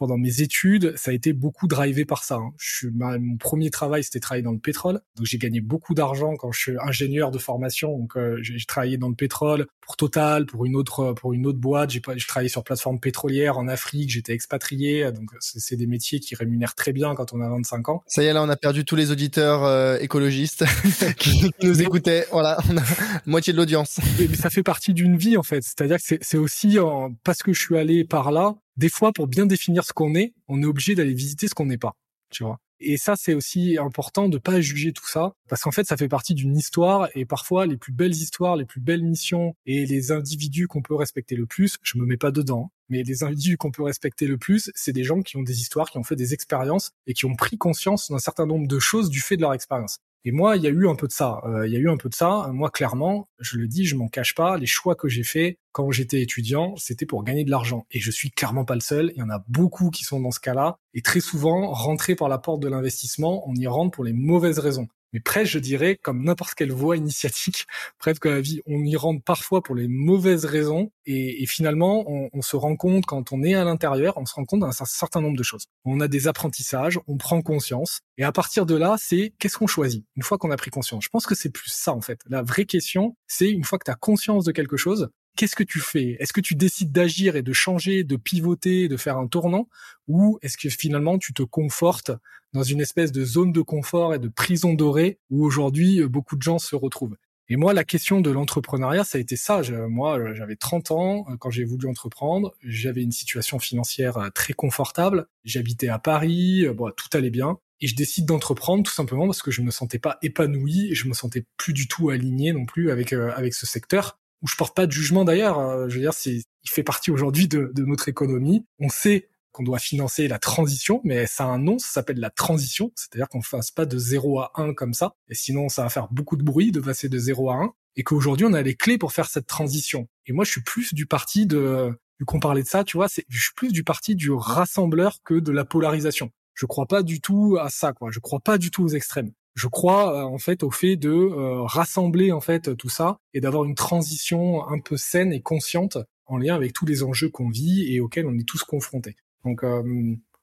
[0.00, 2.36] pendant mes études, ça a été beaucoup drivé par ça.
[2.36, 2.54] Hein.
[2.56, 5.02] Je suis, mon premier travail, c'était travailler dans le pétrole.
[5.16, 7.98] Donc j'ai gagné beaucoup d'argent quand je suis ingénieur de formation.
[7.98, 11.58] Donc euh, j'ai travaillé dans le pétrole pour Total, pour une autre pour une autre
[11.58, 11.90] boîte.
[11.90, 14.10] J'ai travaillé sur plateforme pétrolière en Afrique.
[14.10, 15.10] J'étais expatrié.
[15.10, 18.02] Donc c'est des métiers qui rémunèrent très bien quand on a 25 ans.
[18.06, 20.64] Ça y est, là on a perdu tous les auditeurs euh, écologistes
[21.18, 22.28] qui, nous écoutaient.
[22.30, 22.82] Voilà, on a
[23.26, 23.98] moitié de l'audience.
[24.20, 25.62] Mais ça fait partie d'une vie en fait.
[25.64, 26.78] C'est-à-dire que c'est aussi
[27.24, 30.32] parce que je suis allé par là des fois, pour bien définir ce qu'on est,
[30.48, 31.96] on est obligé d'aller visiter ce qu'on n'est pas.
[32.30, 32.60] Tu vois.
[32.80, 36.08] Et ça, c'est aussi important de pas juger tout ça, parce qu'en fait, ça fait
[36.08, 40.12] partie d'une histoire, et parfois, les plus belles histoires, les plus belles missions, et les
[40.12, 43.70] individus qu'on peut respecter le plus, je me mets pas dedans, mais les individus qu'on
[43.70, 46.32] peut respecter le plus, c'est des gens qui ont des histoires, qui ont fait des
[46.32, 49.52] expériences, et qui ont pris conscience d'un certain nombre de choses du fait de leur
[49.52, 49.98] expérience.
[50.24, 51.40] Et moi, il y a eu un peu de ça.
[51.44, 52.50] Euh, il y a eu un peu de ça.
[52.52, 54.58] Moi, clairement, je le dis, je m'en cache pas.
[54.58, 57.86] Les choix que j'ai faits quand j'étais étudiant, c'était pour gagner de l'argent.
[57.90, 59.12] Et je suis clairement pas le seul.
[59.14, 60.76] Il y en a beaucoup qui sont dans ce cas-là.
[60.92, 64.58] Et très souvent, rentrer par la porte de l'investissement, on y rentre pour les mauvaises
[64.58, 67.66] raisons mais presque, je dirais, comme n'importe quelle voie initiatique,
[67.98, 72.54] presque la vie, on y rentre parfois pour les mauvaises raisons, et, finalement, on, se
[72.54, 75.42] rend compte, quand on est à l'intérieur, on se rend compte d'un certain nombre de
[75.42, 75.66] choses.
[75.84, 79.66] On a des apprentissages, on prend conscience, et à partir de là, c'est qu'est-ce qu'on
[79.66, 81.04] choisit, une fois qu'on a pris conscience.
[81.04, 82.20] Je pense que c'est plus ça, en fait.
[82.28, 85.64] La vraie question, c'est une fois que tu as conscience de quelque chose, qu'est-ce que
[85.64, 86.16] tu fais?
[86.20, 89.68] Est-ce que tu décides d'agir et de changer, de pivoter, de faire un tournant?
[90.08, 92.10] Ou est-ce que finalement tu te confortes
[92.52, 96.36] dans une espèce de zone de confort et de prison dorée où aujourd'hui euh, beaucoup
[96.36, 97.16] de gens se retrouvent?
[97.48, 99.62] Et moi, la question de l'entrepreneuriat, ça a été ça.
[99.88, 102.52] moi, euh, j'avais 30 ans euh, quand j'ai voulu entreprendre.
[102.62, 105.26] J'avais une situation financière très confortable.
[105.44, 106.66] J'habitais à Paris.
[106.74, 107.58] Bon, tout allait bien.
[107.80, 111.08] Et je décide d'entreprendre tout simplement parce que je me sentais pas épanoui et je
[111.08, 114.74] me sentais plus du tout aligné non plus avec avec ce secteur où je porte
[114.74, 115.58] pas de jugement d'ailleurs.
[115.58, 118.64] Euh, je veux dire, c'est, il fait partie aujourd'hui de, de notre économie.
[118.78, 122.30] On sait qu'on doit financer la transition, mais ça a un nom, ça s'appelle la
[122.30, 125.82] transition, c'est-à-dire qu'on ne fasse pas de 0 à 1 comme ça, et sinon ça
[125.82, 128.62] va faire beaucoup de bruit de passer de 0 à 1, et qu'aujourd'hui on a
[128.62, 130.08] les clés pour faire cette transition.
[130.26, 133.08] Et moi je suis plus du parti de, vu qu'on parlait de ça, tu vois,
[133.08, 136.30] c'est, je suis plus du parti du rassembleur que de la polarisation.
[136.54, 138.10] Je crois pas du tout à ça, quoi.
[138.12, 141.10] Je crois pas du tout aux extrêmes je crois euh, en fait au fait de
[141.10, 145.98] euh, rassembler en fait tout ça et d'avoir une transition un peu saine et consciente
[146.26, 149.16] en lien avec tous les enjeux qu'on vit et auxquels on est tous confrontés.
[149.44, 149.82] Donc euh,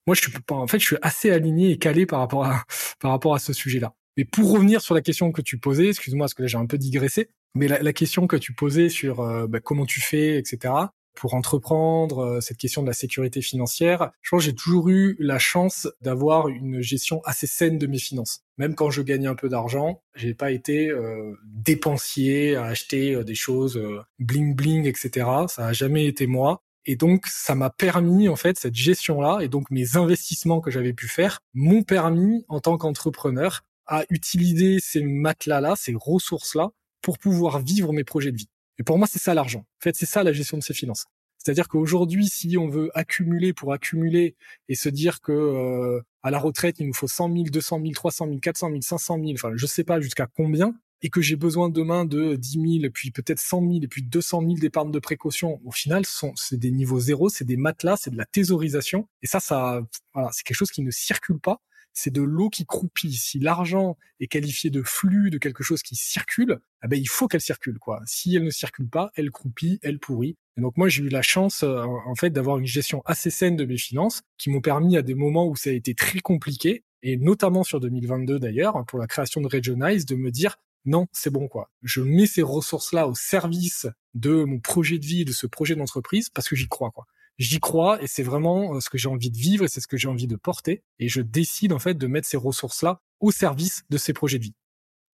[0.05, 2.63] moi, je suis en fait, je suis assez aligné et calé par rapport à
[2.99, 3.95] par rapport à ce sujet-là.
[4.18, 6.65] Mais pour revenir sur la question que tu posais, excuse-moi parce que là j'ai un
[6.65, 10.74] peu digressé, mais la, question que tu posais sur bah, comment tu fais, etc.
[11.18, 15.15] Pour entreprendre, euh, cette question de la sécurité financière, je pense que j'ai toujours eu
[15.20, 18.43] la chance d'avoir une gestion assez saine de mes finances.
[18.59, 23.34] Même quand je gagnais un peu d'argent, j'ai pas été euh, dépensier à acheter des
[23.34, 23.82] choses
[24.20, 25.28] bling bling, etc.
[25.47, 26.61] Ça a jamais été moi.
[26.86, 30.93] Et donc, ça m'a permis, en fait, cette gestion-là, et donc mes investissements que j'avais
[30.93, 36.70] pu faire, m'ont permis, en tant qu'entrepreneur, à utiliser ces matelas-là, ces ressources-là,
[37.01, 38.49] pour pouvoir vivre mes projets de vie.
[38.80, 39.59] Et pour moi, c'est ça l'argent.
[39.59, 41.05] En fait, c'est ça la gestion de ses finances.
[41.38, 44.36] C'est-à-dire qu'aujourd'hui, si on veut accumuler pour accumuler
[44.67, 47.93] et se dire que euh, à la retraite, il nous faut 100 000, 200 000,
[47.93, 51.36] 300 000, 400 000, 500 000, enfin, je sais pas jusqu'à combien, et que j'ai
[51.36, 54.99] besoin demain de 10 000, puis peut-être 100 000, et puis 200 000 d'épargne de
[54.99, 56.03] précaution, au final,
[56.36, 59.07] c'est des niveaux zéro, c'est des matelas, c'est de la thésaurisation.
[59.21, 59.82] Et ça, ça,
[60.13, 61.61] voilà, c'est quelque chose qui ne circule pas
[61.97, 63.11] c'est de l'eau qui croupit.
[63.13, 67.27] Si l'argent est qualifié de flux, de quelque chose qui circule, eh ben il faut
[67.27, 68.01] qu'elle circule quoi.
[68.05, 70.37] Si elle ne circule pas, elle croupit, elle pourrit.
[70.57, 73.55] Et donc moi j'ai eu la chance euh, en fait d'avoir une gestion assez saine
[73.55, 76.83] de mes finances qui m'ont permis à des moments où ça a été très compliqué
[77.01, 81.31] et notamment sur 2022 d'ailleurs pour la création de Regionize de me dire non, c'est
[81.31, 81.71] bon quoi.
[81.81, 85.75] Je mets ces ressources là au service de mon projet de vie, de ce projet
[85.75, 87.07] d'entreprise parce que j'y crois quoi
[87.38, 89.88] j'y crois et c'est vraiment euh, ce que j'ai envie de vivre et c'est ce
[89.88, 90.83] que j'ai envie de porter.
[90.99, 94.43] Et je décide en fait de mettre ces ressources-là au service de ces projets de
[94.43, 94.55] vie.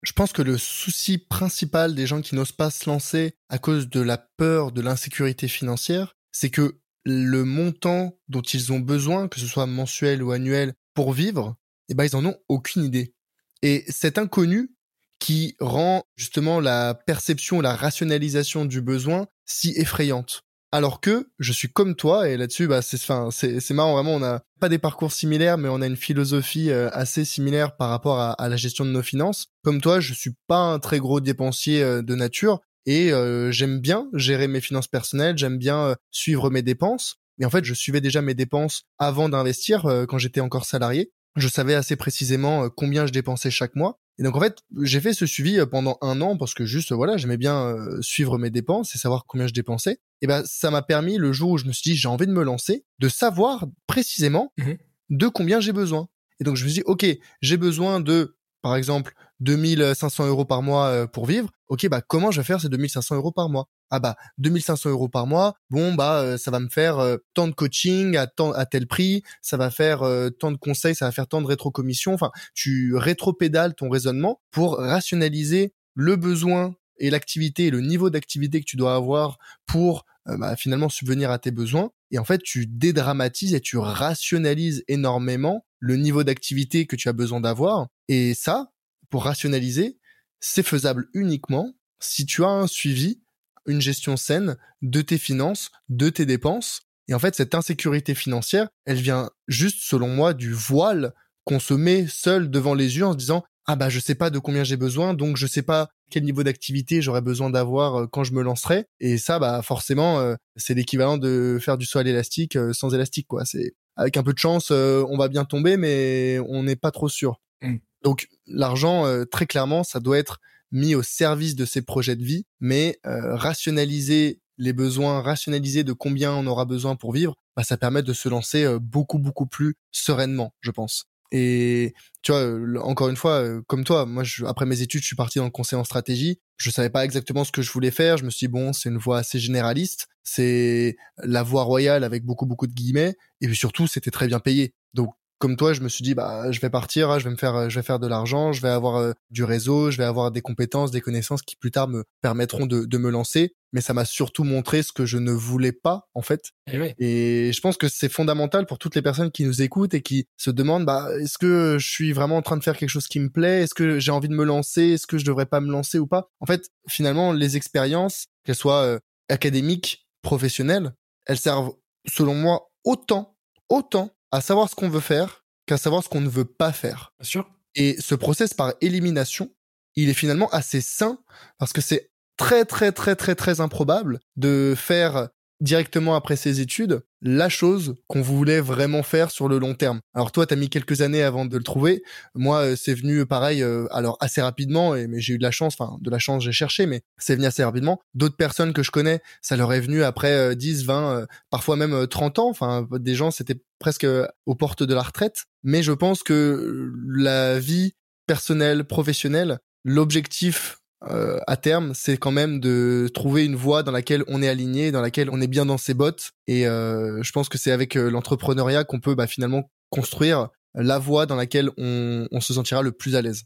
[0.03, 3.89] Je pense que le souci principal des gens qui n'osent pas se lancer à cause
[3.91, 9.41] de la peur de l'insécurité financière, c'est que le montant dont ils ont besoin, que
[9.41, 11.57] ce soit mensuel ou annuel, pour vivre,
[11.89, 13.15] eh ben, ils en ont aucune idée.
[13.63, 14.75] Et cet inconnu
[15.19, 20.45] qui rend justement la perception, la rationalisation du besoin si effrayante.
[20.73, 22.99] Alors que je suis comme toi et là-dessus, bah c'est,
[23.31, 24.15] c'est, marrant vraiment.
[24.15, 27.91] On n'a pas des parcours similaires, mais on a une philosophie euh, assez similaire par
[27.91, 29.49] rapport à, la gestion de nos finances.
[29.65, 33.81] Comme toi, je suis pas un très gros dépensier euh, de nature et euh, j'aime
[33.81, 35.37] bien gérer mes finances personnelles.
[35.37, 37.17] J'aime bien suivre mes dépenses.
[37.39, 41.11] Mais en fait, je suivais déjà mes dépenses avant d'investir quand j'étais encore salarié.
[41.37, 43.99] Je savais assez précisément combien je dépensais chaque mois.
[44.21, 46.93] Et donc en fait, j'ai fait ce suivi euh, pendant un an parce que juste
[46.93, 49.99] voilà, j'aimais bien euh, suivre mes dépenses et savoir combien je dépensais.
[50.21, 52.33] Et ben ça m'a permis le jour où je me suis dit j'ai envie de
[52.33, 54.73] me lancer, de savoir précisément mmh
[55.09, 56.09] de combien j'ai besoin.
[56.39, 57.05] Et donc je me suis dit ok,
[57.41, 61.51] j'ai besoin de par exemple 2500 euros par mois euh, pour vivre.
[61.69, 63.69] Ok, bah comment je vais faire ces 2500 euros par mois?
[63.91, 65.55] Ah bah 2500 euros par mois.
[65.71, 68.87] Bon bah euh, ça va me faire euh, tant de coaching à tant à tel
[68.87, 69.23] prix.
[69.43, 70.01] Ça va faire
[70.39, 70.95] tant de conseils.
[70.95, 72.15] Ça va faire tant de rétrocommissions.
[72.15, 78.61] Enfin, tu rétropédales ton raisonnement pour rationaliser le besoin et l'activité et le niveau d'activité
[78.61, 81.91] que tu dois avoir pour bah, finalement subvenir à tes besoins.
[82.11, 87.13] Et en fait, tu dédramatises et tu rationalises énormément le niveau d'activité que tu as
[87.13, 87.89] besoin d'avoir.
[88.09, 88.71] Et ça,
[89.11, 89.99] pour rationaliser,
[90.41, 93.21] c'est faisable uniquement si tu as un suivi,
[93.67, 96.83] une gestion saine de tes finances, de tes dépenses.
[97.09, 101.13] Et en fait, cette insécurité financière, elle vient juste, selon moi, du voile
[101.45, 104.31] qu'on se met seul devant les yeux en se disant ah bah je sais pas
[104.31, 108.07] de combien j'ai besoin donc je sais pas quel niveau d'activité j'aurais besoin d'avoir euh,
[108.07, 111.99] quand je me lancerai et ça bah forcément euh, c'est l'équivalent de faire du saut
[111.99, 115.45] à l'élastique euh, sans élastique quoi c'est avec un peu de chance on va bien
[115.45, 117.77] tomber mais on n'est pas trop sûr mmh.
[118.03, 120.41] Donc l'argent, euh, très clairement, ça doit être
[120.73, 125.93] mis au service de ces projets de vie, mais euh, rationaliser les besoins, rationaliser de
[125.93, 129.47] combien on aura besoin pour vivre, bah, ça permet de se lancer euh, beaucoup beaucoup
[129.47, 131.07] plus sereinement, je pense.
[131.33, 132.45] Et tu vois,
[132.83, 135.79] encore une fois, comme toi, moi, après mes études, je suis parti dans le conseil
[135.79, 136.41] en stratégie.
[136.57, 138.17] Je savais pas exactement ce que je voulais faire.
[138.17, 140.09] Je me suis dit bon, c'est une voie assez généraliste.
[140.25, 143.15] C'est la voie royale avec beaucoup beaucoup de guillemets.
[143.41, 144.75] Et puis surtout, c'était très bien payé.
[144.93, 147.69] Donc comme toi, je me suis dit bah je vais partir, je vais me faire
[147.69, 150.43] je vais faire de l'argent, je vais avoir euh, du réseau, je vais avoir des
[150.43, 153.55] compétences, des connaissances qui plus tard me permettront de, de me lancer.
[153.73, 156.51] Mais ça m'a surtout montré ce que je ne voulais pas en fait.
[156.71, 159.95] Et, eh et je pense que c'est fondamental pour toutes les personnes qui nous écoutent
[159.95, 162.91] et qui se demandent bah est-ce que je suis vraiment en train de faire quelque
[162.91, 163.63] chose qui me plaît?
[163.63, 164.83] Est-ce que j'ai envie de me lancer?
[164.83, 166.29] Est-ce que je devrais pas me lancer ou pas?
[166.41, 168.99] En fait, finalement, les expériences, qu'elles soient euh,
[169.31, 170.93] académiques, professionnelles,
[171.27, 171.73] elles servent
[172.07, 173.37] selon moi autant
[173.71, 177.13] autant à savoir ce qu'on veut faire qu'à savoir ce qu'on ne veut pas faire.
[177.21, 177.51] Bien sûr.
[177.75, 179.53] Et ce process par élimination,
[179.97, 181.19] il est finalement assez sain
[181.59, 185.29] parce que c'est très très très très très improbable de faire
[185.61, 190.01] directement après ses études la chose qu'on voulait vraiment faire sur le long terme.
[190.15, 192.03] Alors toi, tu as mis quelques années avant de le trouver.
[192.35, 195.51] Moi, euh, c'est venu pareil, euh, alors assez rapidement, et, mais j'ai eu de la
[195.51, 198.01] chance, enfin de la chance, j'ai cherché, mais c'est venu assez rapidement.
[198.15, 202.39] D'autres personnes que je connais, ça leur est venu après 10, 20, parfois même 30
[202.39, 202.49] ans.
[202.49, 204.07] Enfin, des gens, c'était presque
[204.47, 205.45] aux portes de la retraite.
[205.63, 207.93] Mais je pense que la vie
[208.27, 214.23] personnelle, professionnelle, l'objectif euh, à terme, c'est quand même de trouver une voie dans laquelle
[214.29, 216.33] on est aligné, dans laquelle on est bien dans ses bottes.
[216.47, 220.99] Et euh, je pense que c'est avec euh, l'entrepreneuriat qu'on peut bah, finalement construire la
[220.99, 223.45] voie dans laquelle on se sentira le plus à l'aise.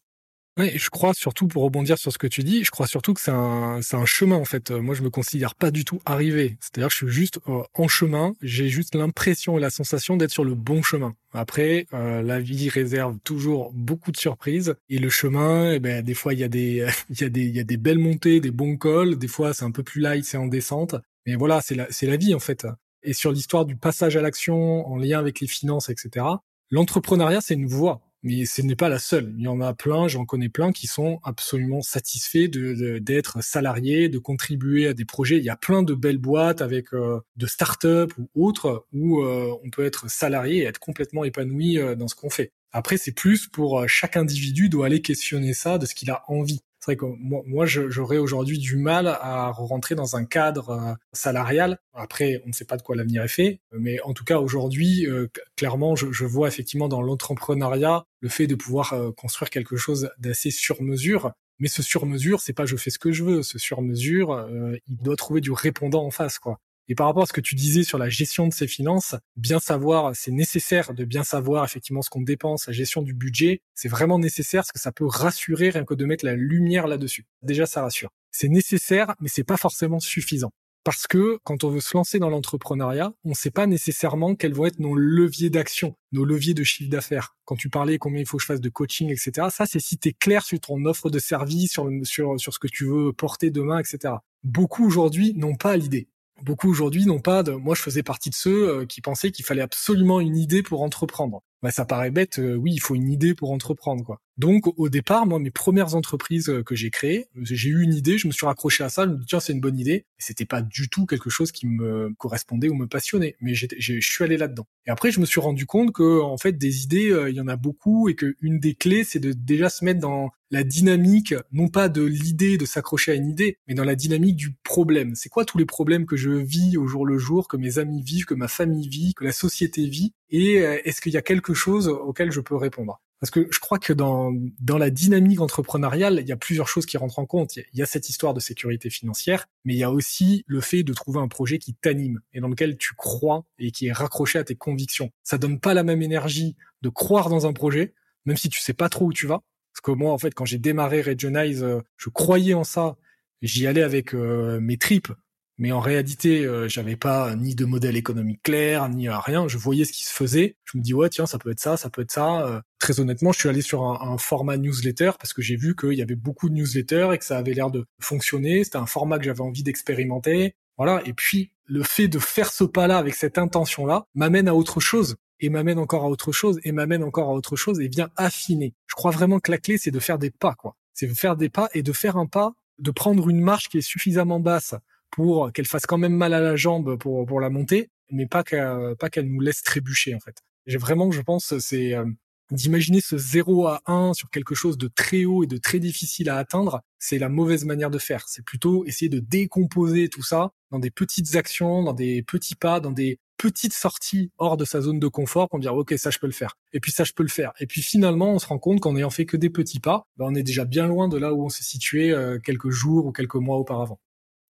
[0.57, 3.21] Oui, je crois surtout, pour rebondir sur ce que tu dis, je crois surtout que
[3.21, 4.71] c'est un, c'est un chemin en fait.
[4.71, 6.57] Moi, je me considère pas du tout arrivé.
[6.61, 8.35] C'est-à-dire, je suis juste euh, en chemin.
[8.41, 11.17] J'ai juste l'impression et la sensation d'être sur le bon chemin.
[11.33, 16.15] Après, euh, la vie réserve toujours beaucoup de surprises et le chemin, eh ben, des
[16.15, 16.87] fois il y a des,
[17.21, 19.19] y a des, y a des belles montées, des bons cols.
[19.19, 20.95] Des fois, c'est un peu plus light, c'est en descente.
[21.27, 22.65] Mais voilà, c'est la, c'est la vie en fait.
[23.03, 26.27] Et sur l'histoire du passage à l'action en lien avec les finances, etc.
[26.71, 29.33] L'entrepreneuriat, c'est une voie mais ce n'est pas la seule.
[29.37, 34.19] Il y en a plein, j'en connais plein qui sont absolument satisfaits d'être salariés, de
[34.19, 35.37] contribuer à des projets.
[35.37, 39.55] Il y a plein de belles boîtes avec euh, de start-up ou autres où euh,
[39.63, 42.51] on peut être salarié et être complètement épanoui euh, dans ce qu'on fait.
[42.73, 46.63] Après, c'est plus pour chaque individu doit aller questionner ça de ce qu'il a envie.
[46.85, 50.93] C'est vrai que moi, moi j'aurais aujourd'hui du mal à rentrer dans un cadre euh,
[51.15, 51.79] salarial.
[51.95, 55.07] Après, on ne sait pas de quoi l'avenir est fait, mais en tout cas aujourd'hui,
[55.07, 60.11] euh, clairement, je, vois effectivement dans l'entrepreneuriat le fait de pouvoir euh, construire quelque chose
[60.19, 61.33] d'assez sur mesure.
[61.59, 63.43] Mais ce sur mesure, c'est pas je fais ce que je veux.
[63.43, 64.47] Ce sur mesure,
[64.87, 66.59] il doit trouver du répondant en face, quoi.
[66.89, 69.59] Et par rapport à ce que tu disais sur la gestion de ses finances, bien
[69.59, 73.89] savoir, c'est nécessaire de bien savoir effectivement ce qu'on dépense, la gestion du budget, c'est
[73.89, 77.25] vraiment nécessaire parce que ça peut rassurer rien que de mettre la lumière là-dessus.
[77.43, 78.11] Déjà, ça rassure.
[78.31, 80.53] C'est nécessaire, mais c'est pas forcément suffisant.
[80.85, 84.53] Parce que quand on veut se lancer dans l'entrepreneuriat, on ne sait pas nécessairement quels
[84.53, 87.35] vont être nos leviers d'action, nos leviers de chiffre d'affaires.
[87.47, 89.49] Quand tu parlais combien il faut que je fasse de coaching, etc.
[89.51, 92.59] Ça, c'est si tu es clair sur ton offre de service, sur, sur, sur ce
[92.59, 94.17] que tu veux porter demain, etc.
[94.43, 96.07] Beaucoup aujourd'hui n'ont pas l'idée
[96.43, 97.53] beaucoup aujourd'hui n'ont pas de.
[97.53, 100.83] Moi, je faisais partie de ceux euh, qui pensaient qu'il fallait absolument une idée pour
[100.83, 101.43] entreprendre.
[101.65, 102.41] Bah, ça paraît bête.
[102.41, 104.21] Euh, oui, il faut une idée pour entreprendre, quoi.
[104.37, 108.19] Donc, au départ, moi, mes premières entreprises euh, que j'ai créées, j'ai eu une idée,
[108.19, 110.05] je me suis raccroché à ça, je me dis tiens, c'est une bonne idée.
[110.19, 114.25] C'était pas du tout quelque chose qui me correspondait ou me passionnait, mais je suis
[114.25, 114.67] allé là-dedans.
[114.87, 117.49] Et après, je me suis rendu compte que, en fait, des idées, il y en
[117.49, 121.35] a beaucoup, et que une des clés, c'est de déjà se mettre dans la dynamique,
[121.53, 125.15] non pas de l'idée de s'accrocher à une idée, mais dans la dynamique du problème.
[125.15, 128.03] C'est quoi tous les problèmes que je vis au jour le jour, que mes amis
[128.03, 131.23] vivent, que ma famille vit, que la société vit, et euh, est-ce qu'il y a
[131.23, 133.01] quelque chose auquel je peux répondre?
[133.21, 134.35] Parce que je crois que dans,
[134.69, 137.55] la dynamique entrepreneuriale, il y a plusieurs choses qui rentrent en compte.
[137.57, 140.83] Il y a cette histoire de sécurité financière, mais il y a aussi le fait
[140.83, 144.41] de trouver un projet qui t'anime et dans lequel tu crois et qui est raccroché
[144.41, 145.13] à tes convictions.
[145.23, 147.95] Ça donne pas la même énergie de croire dans un projet,
[148.27, 149.41] même si tu sais pas trop où tu vas,
[149.73, 152.97] parce que moi, en fait, quand j'ai démarré Regionize, euh, je croyais en ça.
[153.41, 155.13] J'y allais avec euh, mes tripes.
[155.59, 159.47] Mais en réalité, euh, j'avais pas ni de modèle économique clair, ni rien.
[159.47, 160.57] Je voyais ce qui se faisait.
[160.65, 162.63] Je me dis ouais tiens ça peut être ça, ça peut être ça.
[162.79, 166.03] très honnêtement, je suis allé sur un, format newsletter parce que j'ai vu qu'il y
[166.03, 168.65] avait beaucoup de newsletters et que ça avait l'air de fonctionner.
[168.65, 170.55] C'était un format que j'avais envie d'expérimenter.
[170.77, 171.03] Voilà.
[171.07, 175.17] Et puis le fait de faire ce pas-là avec cette intention-là m'amène à autre chose
[175.41, 178.75] et m'amène encore à autre chose et m'amène encore à autre chose et vient affiner.
[178.87, 180.77] Je crois vraiment que la clé c'est de faire des pas quoi.
[180.93, 183.79] C'est de faire des pas et de faire un pas, de prendre une marche qui
[183.79, 184.75] est suffisamment basse
[185.15, 188.43] pour qu'elle fasse quand même mal à la jambe pour pour la monter, mais pas
[188.43, 190.39] qu'elle pas qu'elle nous laisse trébucher en fait.
[190.67, 192.05] J'ai vraiment je pense c'est euh,
[192.51, 196.29] d'imaginer ce 0 à 1 sur quelque chose de très haut et de très difficile
[196.31, 198.25] à atteindre, c'est la mauvaise manière de faire.
[198.27, 202.81] C'est plutôt essayer de décomposer tout ça dans des petites actions, dans des petits pas,
[202.81, 206.19] dans des petite sortie hors de sa zone de confort pour dire ok ça je
[206.19, 208.47] peux le faire et puis ça je peux le faire et puis finalement on se
[208.47, 211.09] rend compte qu'en ayant fait que des petits pas ben, on est déjà bien loin
[211.09, 213.99] de là où on s'est situé euh, quelques jours ou quelques mois auparavant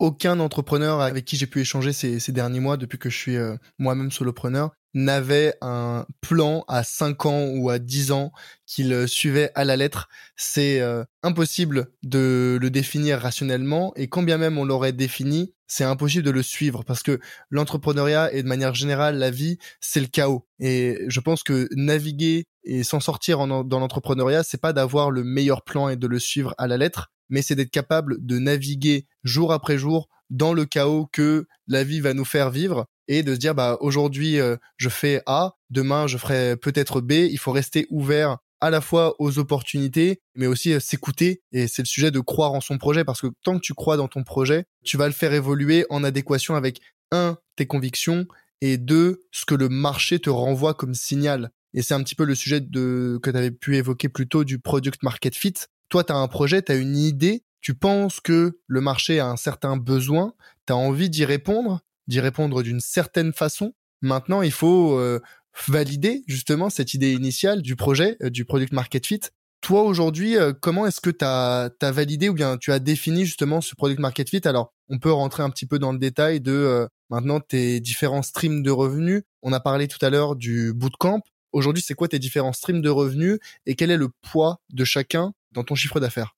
[0.03, 3.36] aucun entrepreneur avec qui j'ai pu échanger ces, ces, derniers mois depuis que je suis
[3.36, 8.32] euh, moi-même solopreneur n'avait un plan à 5 ans ou à 10 ans
[8.66, 10.09] qu'il euh, suivait à la lettre.
[10.34, 15.84] C'est euh, impossible de le définir rationnellement et quand bien même on l'aurait défini, c'est
[15.84, 20.09] impossible de le suivre parce que l'entrepreneuriat et de manière générale la vie, c'est le
[20.09, 20.48] chaos.
[20.59, 25.22] Et je pense que naviguer et s'en sortir en, dans l'entrepreneuriat, c'est pas d'avoir le
[25.22, 29.06] meilleur plan et de le suivre à la lettre, mais c'est d'être capable de naviguer
[29.24, 33.34] jour après jour dans le chaos que la vie va nous faire vivre et de
[33.34, 37.50] se dire bah aujourd'hui euh, je fais A, demain je ferai peut-être B, il faut
[37.50, 42.10] rester ouvert à la fois aux opportunités mais aussi euh, s'écouter et c'est le sujet
[42.10, 44.96] de croire en son projet parce que tant que tu crois dans ton projet, tu
[44.96, 46.80] vas le faire évoluer en adéquation avec
[47.10, 48.26] un, tes convictions
[48.60, 51.50] et deux, ce que le marché te renvoie comme signal.
[51.74, 54.44] Et c'est un petit peu le sujet de, que tu avais pu évoquer plus tôt
[54.44, 55.54] du product market fit.
[55.93, 59.26] Toi, tu as un projet, tu as une idée, tu penses que le marché a
[59.26, 60.32] un certain besoin,
[60.66, 63.74] tu as envie d'y répondre, d'y répondre d'une certaine façon.
[64.01, 65.20] Maintenant, il faut euh,
[65.68, 69.20] valider justement cette idée initiale du projet, euh, du product market fit.
[69.61, 73.61] Toi, aujourd'hui, euh, comment est-ce que tu as, validé ou bien tu as défini justement
[73.61, 74.40] ce product market fit?
[74.49, 78.62] Alors, on peut rentrer un petit peu dans le détail de maintenant tes différents streams
[78.62, 79.24] de revenus.
[79.43, 81.20] On a parlé tout à l'heure du bootcamp.
[81.53, 85.34] Aujourd'hui, c'est quoi tes différents streams de revenus et quel est le poids de chacun
[85.53, 86.34] dans ton chiffre d'affaires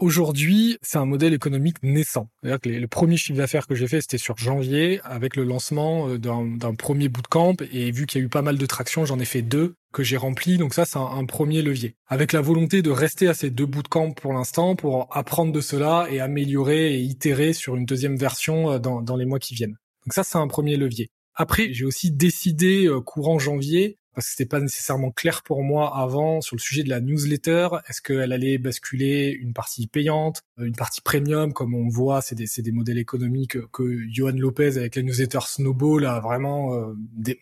[0.00, 2.30] Aujourd'hui, c'est un modèle économique naissant.
[2.42, 6.74] Le premier chiffre d'affaires que j'ai fait, c'était sur janvier, avec le lancement euh, d'un
[6.74, 7.56] premier bootcamp.
[7.70, 10.02] Et vu qu'il y a eu pas mal de traction, j'en ai fait deux que
[10.02, 10.56] j'ai remplis.
[10.56, 11.96] Donc ça, c'est un, premier levier.
[12.06, 16.06] Avec la volonté de rester à ces deux bootcamps pour l'instant, pour apprendre de cela
[16.10, 19.76] et améliorer et itérer sur une deuxième version euh, dans, dans les mois qui viennent.
[20.06, 21.10] Donc ça, c'est un premier levier.
[21.34, 25.96] Après, j'ai aussi décidé euh, courant janvier parce que c'était pas nécessairement clair pour moi
[25.96, 27.68] avant sur le sujet de la newsletter.
[27.88, 32.34] Est-ce qu'elle allait basculer une partie payante, euh, une partie premium, comme on voit, c'est
[32.34, 36.74] des, des modèles économiques que Johan Lopez avec la newsletter Snowball a vraiment.
[36.74, 36.94] Euh,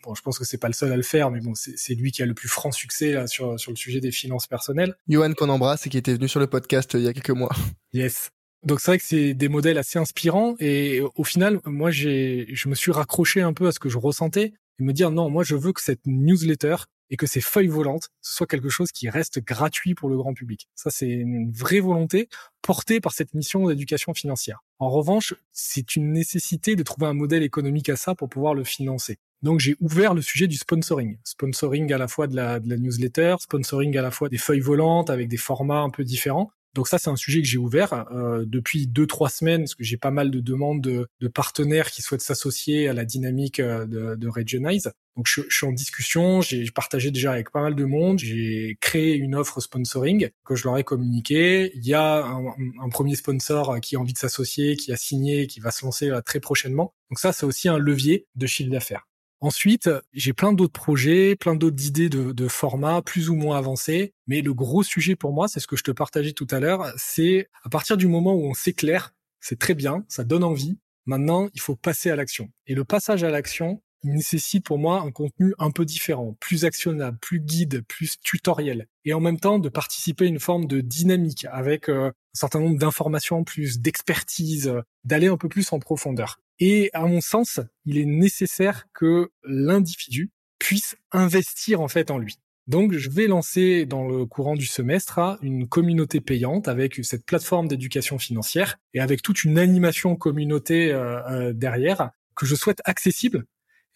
[0.04, 2.12] bon, je pense que c'est pas le seul à le faire, mais bon, c'est lui
[2.12, 4.94] qui a le plus franc succès là, sur sur le sujet des finances personnelles.
[5.08, 7.30] Johan qu'on embrasse et qui était venu sur le podcast euh, il y a quelques
[7.30, 7.54] mois.
[7.92, 8.30] Yes.
[8.64, 12.68] Donc c'est vrai que c'est des modèles assez inspirants et au final, moi j'ai, je
[12.68, 15.44] me suis raccroché un peu à ce que je ressentais et me dire non, moi
[15.44, 16.76] je veux que cette newsletter
[17.10, 20.34] et que ces feuilles volantes, ce soit quelque chose qui reste gratuit pour le grand
[20.34, 20.68] public.
[20.74, 22.28] Ça, c'est une vraie volonté
[22.62, 24.62] portée par cette mission d'éducation financière.
[24.78, 28.64] En revanche, c'est une nécessité de trouver un modèle économique à ça pour pouvoir le
[28.64, 29.18] financer.
[29.42, 31.16] Donc j'ai ouvert le sujet du sponsoring.
[31.24, 34.60] Sponsoring à la fois de la, de la newsletter, sponsoring à la fois des feuilles
[34.60, 36.50] volantes avec des formats un peu différents.
[36.74, 39.84] Donc ça, c'est un sujet que j'ai ouvert euh, depuis deux trois semaines, parce que
[39.84, 44.14] j'ai pas mal de demandes de, partenaires qui souhaitent s'associer à la dynamique euh, de,
[44.14, 44.92] de Regionize.
[45.16, 49.16] Donc je, suis en discussion, j'ai partagé déjà avec pas mal de monde, j'ai créé
[49.16, 51.72] une offre sponsoring que je leur ai communiqué.
[51.74, 55.58] Il y a un, premier sponsor qui a envie de s'associer, qui a signé, qui
[55.58, 56.94] va se lancer très prochainement.
[57.10, 59.07] Donc ça, c'est aussi un levier de chiffre d'affaires.
[59.40, 64.12] Ensuite, j'ai plein d'autres projets, plein d'autres idées de, de formats plus ou moins avancés.
[64.26, 66.92] Mais le gros sujet pour moi, c'est ce que je te partageais tout à l'heure,
[66.96, 70.78] c'est à partir du moment où on s'éclaire, c'est très bien, ça donne envie.
[71.06, 72.50] Maintenant, il faut passer à l'action.
[72.66, 77.18] Et le passage à l'action, nécessite pour moi un contenu un peu différent, plus actionnable,
[77.18, 81.46] plus guide, plus tutoriel, et en même temps de participer à une forme de dynamique
[81.50, 84.72] avec euh, un certain nombre d'informations en plus, d'expertise,
[85.04, 86.40] d'aller un peu plus en profondeur.
[86.60, 92.38] Et à mon sens, il est nécessaire que l'individu puisse investir en fait en lui.
[92.68, 97.66] Donc, je vais lancer dans le courant du semestre une communauté payante avec cette plateforme
[97.66, 103.46] d'éducation financière et avec toute une animation communauté euh, euh, derrière que je souhaite accessible.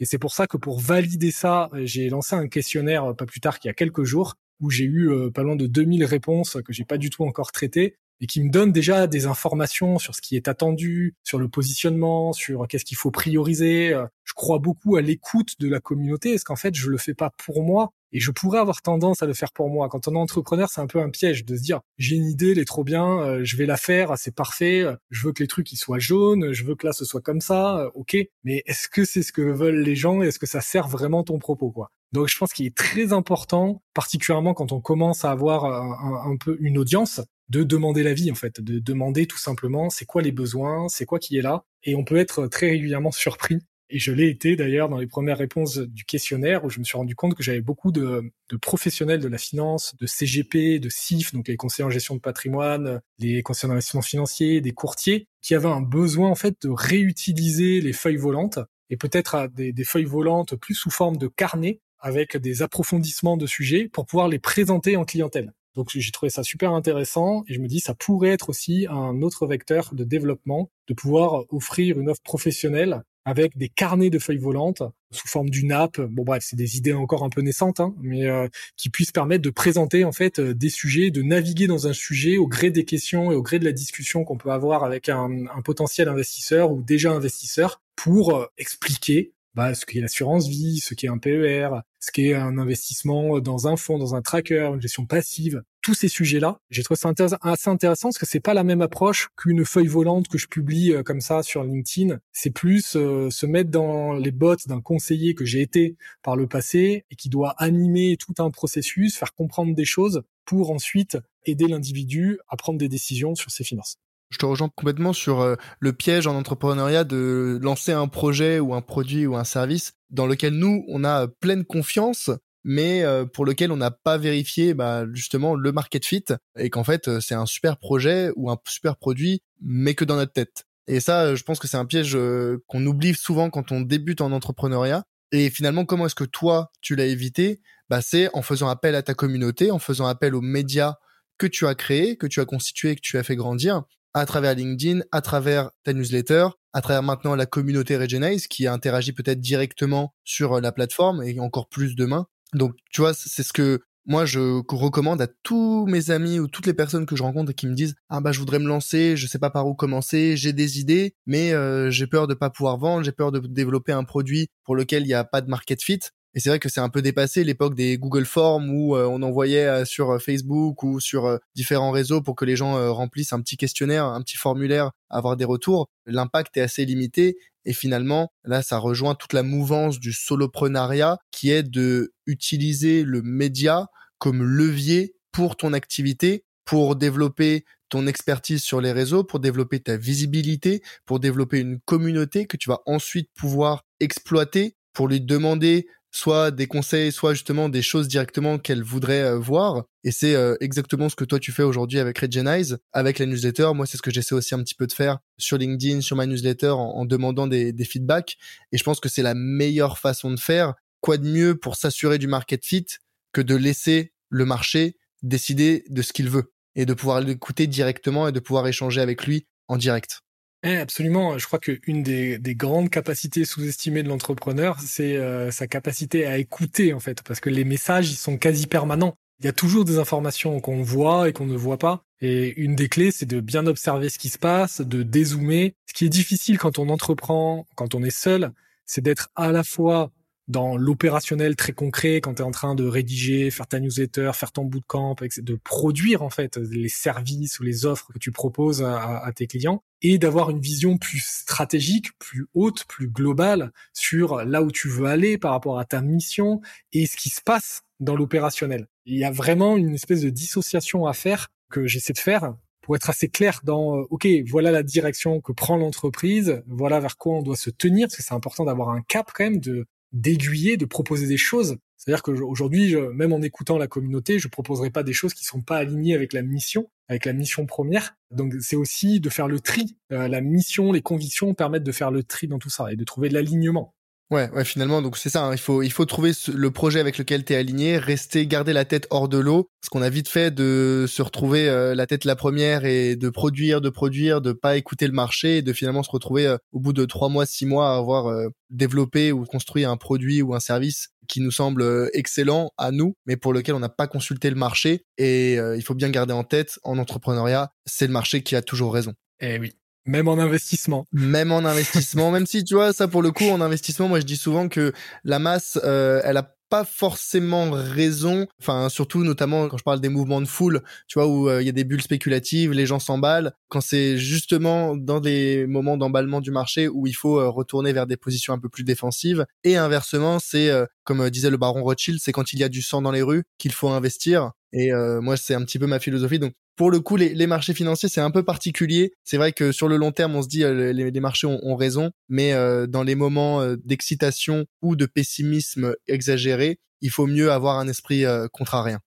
[0.01, 3.41] Et c'est pour ça que pour valider ça, j'ai lancé un questionnaire euh, pas plus
[3.41, 6.73] tard qu'il y a quelques jours où j'ai eu pas loin de 2000 réponses que
[6.73, 10.23] j'ai pas du tout encore traitées et qui me donne déjà des informations sur ce
[10.23, 13.93] qui est attendu, sur le positionnement, sur qu'est-ce qu'il faut prioriser.
[13.93, 17.15] Euh, je crois beaucoup à l'écoute de la communauté, est-ce qu'en fait je le fais
[17.15, 19.89] pas pour moi et je pourrais avoir tendance à le faire pour moi.
[19.89, 22.53] Quand on est entrepreneur, c'est un peu un piège de se dire j'ai une idée,
[22.53, 24.85] elle est trop bien, euh, je vais la faire, c'est parfait.
[25.11, 27.41] Je veux que les trucs ils soient jaunes, je veux que là ce soit comme
[27.41, 28.17] ça, euh, ok.
[28.45, 31.39] Mais est-ce que c'est ce que veulent les gens Est-ce que ça sert vraiment ton
[31.39, 31.91] propos quoi?
[32.13, 36.59] Donc je pense qu'il est très important, particulièrement quand on commence à avoir un peu
[36.61, 40.89] une audience, de demander l'avis en fait, de demander tout simplement c'est quoi les besoins,
[40.89, 43.59] c'est quoi qui est là, et on peut être très régulièrement surpris.
[43.95, 46.97] Et je l'ai été d'ailleurs dans les premières réponses du questionnaire où je me suis
[46.97, 48.33] rendu compte que j'avais beaucoup de,
[48.63, 53.03] professionnels de la finance, de CGP, de CIF, donc les conseillers en gestion de patrimoine,
[53.19, 57.93] les conseillers d'investissement financier, des courtiers, qui avaient un besoin en fait de réutiliser les
[57.93, 62.63] feuilles volantes et peut-être des, des feuilles volantes plus sous forme de carnet avec des
[62.63, 65.53] approfondissements de sujets pour pouvoir les présenter en clientèle.
[65.75, 69.23] Donc j'ai trouvé ça super intéressant et je me dis ça pourrait être aussi un
[69.23, 74.39] autre vecteur de développement, de pouvoir offrir une offre professionnelle avec des carnets de feuilles
[74.39, 76.01] volantes sous forme d'une app.
[76.01, 79.43] Bon bref, c'est des idées encore un peu naissantes, hein, mais euh, qui puissent permettre
[79.43, 82.85] de présenter en fait euh, des sujets, de naviguer dans un sujet au gré des
[82.85, 85.31] questions et au gré de la discussion qu'on peut avoir avec un,
[85.65, 91.09] potentiel investisseur ou déjà investisseur pour euh, expliquer bah, ce qu'est l'assurance vie, ce qu'est
[91.09, 91.69] un PER,
[92.03, 96.09] ce qu'est un investissement dans un fonds, dans un tracker, une gestion passive, tous ces
[96.09, 99.87] sujets-là, j'ai trouvé ça assez intéressant parce que c'est pas la même approche qu'une feuille
[99.87, 102.19] volante que je publie euh, comme ça sur LinkedIn.
[102.33, 106.49] C'est plus euh, se mettre dans les bottes d'un conseiller que j'ai été par le
[106.49, 111.69] passé et qui doit animer tout un processus, faire comprendre des choses pour ensuite aider
[111.69, 113.99] l'individu à prendre des décisions sur ses finances.
[114.33, 118.73] Je te rejoins complètement sur euh, le piège en entrepreneuriat de lancer un projet ou
[118.73, 122.31] un produit ou un service dans lequel nous, on a pleine confiance,
[122.65, 126.25] mais euh, pour lequel on n'a pas vérifié bah, justement le market fit
[126.59, 130.17] et qu'en fait euh, c'est un super projet ou un super produit, mais que dans
[130.17, 130.65] notre tête.
[130.87, 132.19] Et ça, je pense que c'est un piège
[132.67, 135.05] qu'on oublie souvent quand on débute en entrepreneuriat.
[135.31, 137.61] Et finalement, comment est-ce que toi, tu l'as évité?
[137.89, 140.97] Bah, C'est en faisant appel à ta communauté, en faisant appel aux médias
[141.39, 143.83] que tu as créés, que tu as constitués, que tu as fait grandir,
[144.15, 149.13] à travers LinkedIn, à travers ta newsletter, à travers maintenant la communauté Regenize qui interagit
[149.13, 152.27] peut-être directement sur euh, la plateforme et encore plus demain.
[152.55, 156.67] Donc, tu vois, c'est ce que moi je recommande à tous mes amis ou toutes
[156.67, 159.27] les personnes que je rencontre qui me disent ah bah je voudrais me lancer, je
[159.27, 162.79] sais pas par où commencer, j'ai des idées, mais euh, j'ai peur de pas pouvoir
[162.79, 165.83] vendre, j'ai peur de développer un produit pour lequel il n'y a pas de market
[165.83, 166.01] fit.
[166.35, 169.23] Et c'est vrai que c'est un peu dépassé l'époque des Google Forms où euh, on
[169.23, 173.41] envoyait euh, sur euh, Facebook ou sur différents réseaux pour que les gens remplissent un
[173.41, 175.89] petit questionnaire, un petit formulaire, avoir des retours.
[176.07, 181.51] L'impact est assez limité et finalement, là, ça rejoint toute la mouvance du soloprenariat qui
[181.51, 188.81] est de utiliser le média comme levier pour ton activité, pour développer ton expertise sur
[188.81, 193.85] les réseaux, pour développer ta visibilité, pour développer une communauté que tu vas ensuite pouvoir
[194.01, 199.39] exploiter pour lui demander soit des conseils, soit justement des choses directement qu'elle voudrait euh,
[199.39, 199.85] voir.
[200.05, 203.71] Et c'est euh, exactement ce que toi tu fais aujourd'hui avec Regenize, avec la newsletter.
[203.75, 206.27] Moi, c'est ce que j'essaie aussi un petit peu de faire sur LinkedIn, sur ma
[206.27, 208.37] newsletter, en, demandant des, des, feedbacks.
[208.71, 210.75] Et je pense que c'est la meilleure façon de faire.
[211.01, 212.87] Quoi de mieux pour s'assurer du market fit
[213.33, 218.29] que de laisser le marché décider de ce qu'il veut et de pouvoir l'écouter directement
[218.29, 220.23] et de pouvoir échanger avec lui en direct?
[220.65, 221.39] Eh, absolument.
[221.39, 226.39] Je crois qu'une des, des grandes capacités sous-estimées de l'entrepreneur, c'est euh, sa capacité à
[226.39, 229.17] écouter, en fait, parce que les messages, ils sont quasi permanents.
[229.41, 232.05] Il y a toujours des informations qu'on voit et qu'on ne voit pas.
[232.21, 235.75] Et une des clés, c'est de bien observer ce qui se passe, de dézoomer.
[235.87, 238.53] Ce qui est difficile quand on entreprend, quand on est seul,
[238.87, 240.13] c'est d'être à la fois
[240.53, 244.53] dans l'opérationnel très concret quand tu es en train de rédiger, faire ta newsletter, faire
[244.53, 249.31] ton bootcamp, de produire en fait les services ou les offres que tu proposes à,
[249.35, 254.71] tes clients et d'avoir une vision plus stratégique, plus haute, plus globale sur là où
[254.71, 256.61] tu veux aller par rapport à ta mission
[256.93, 258.89] et ce qui se passe dans l'opérationnel.
[259.07, 262.97] Il y a vraiment une espèce de dissociation à faire que j'essaie de faire pour
[262.97, 267.35] être assez clair dans euh, OK, voilà la direction que prend l'entreprise, voilà vers quoi
[267.35, 270.77] on doit se tenir parce que c'est important d'avoir un cap quand même de d'aiguiller,
[270.77, 271.77] de proposer des choses.
[271.97, 275.77] C'est-à-dire qu'aujourd'hui, même en écoutant la communauté, je proposerai pas des choses qui sont pas
[275.77, 278.17] alignées avec la mission, avec la mission première.
[278.31, 279.97] Donc c'est aussi de faire le tri.
[280.13, 283.05] Euh, la mission, les convictions permettent de faire le tri dans tout ça et de
[283.05, 283.95] trouver l'alignement.
[284.33, 285.45] Ouais, ouais, finalement, donc c'est ça.
[285.45, 285.53] Hein.
[285.53, 288.87] il faut, il faut trouver le projet avec lequel tu es aligné, rester, garder la
[288.87, 292.25] tête hors de l'eau, parce qu'on a vite fait de se retrouver euh, la tête
[292.25, 296.03] la première et de produire, de produire, de pas écouter le marché, et de finalement
[296.03, 299.45] se retrouver euh, au bout de trois mois, six mois à avoir euh, développé ou
[299.45, 303.75] construit un produit ou un service qui nous semble excellent à nous, mais pour lequel
[303.75, 305.05] on n'a pas consulté le marché.
[305.19, 308.93] Et il faut bien garder en tête, en entrepreneuriat, c'est le marché qui a toujours
[308.93, 309.13] raison.
[309.41, 309.73] Eh oui.
[310.07, 311.07] Même en investissement.
[311.13, 314.27] Même en investissement, même si tu vois ça pour le coup en investissement, moi je
[314.27, 314.93] dis souvent que
[315.25, 320.09] la masse, euh, elle a pas forcément raison, enfin surtout notamment quand je parle des
[320.09, 322.99] mouvements de foule, tu vois où euh, il y a des bulles spéculatives, les gens
[322.99, 327.93] s'emballent, quand c'est justement dans des moments d'emballement du marché où il faut euh, retourner
[327.93, 329.45] vers des positions un peu plus défensives.
[329.65, 330.71] Et inversement, c'est
[331.05, 333.45] comme disait le baron Rothschild, c'est quand il y a du sang dans les rues
[333.59, 334.53] qu'il faut investir.
[334.73, 334.91] Et
[335.21, 336.39] moi c'est un petit peu ma philosophie.
[336.39, 339.13] Donc pour le coup, les, marchés financiers, c'est un peu particulier.
[339.25, 342.11] C'est vrai que sur le long terme, on se dit euh, les, marchés ont, raison,
[342.29, 347.79] mais euh, dans les moments euh, d'excitation ou de pessimisme exagéré, il faut mieux avoir
[347.79, 349.01] un esprit contrarien.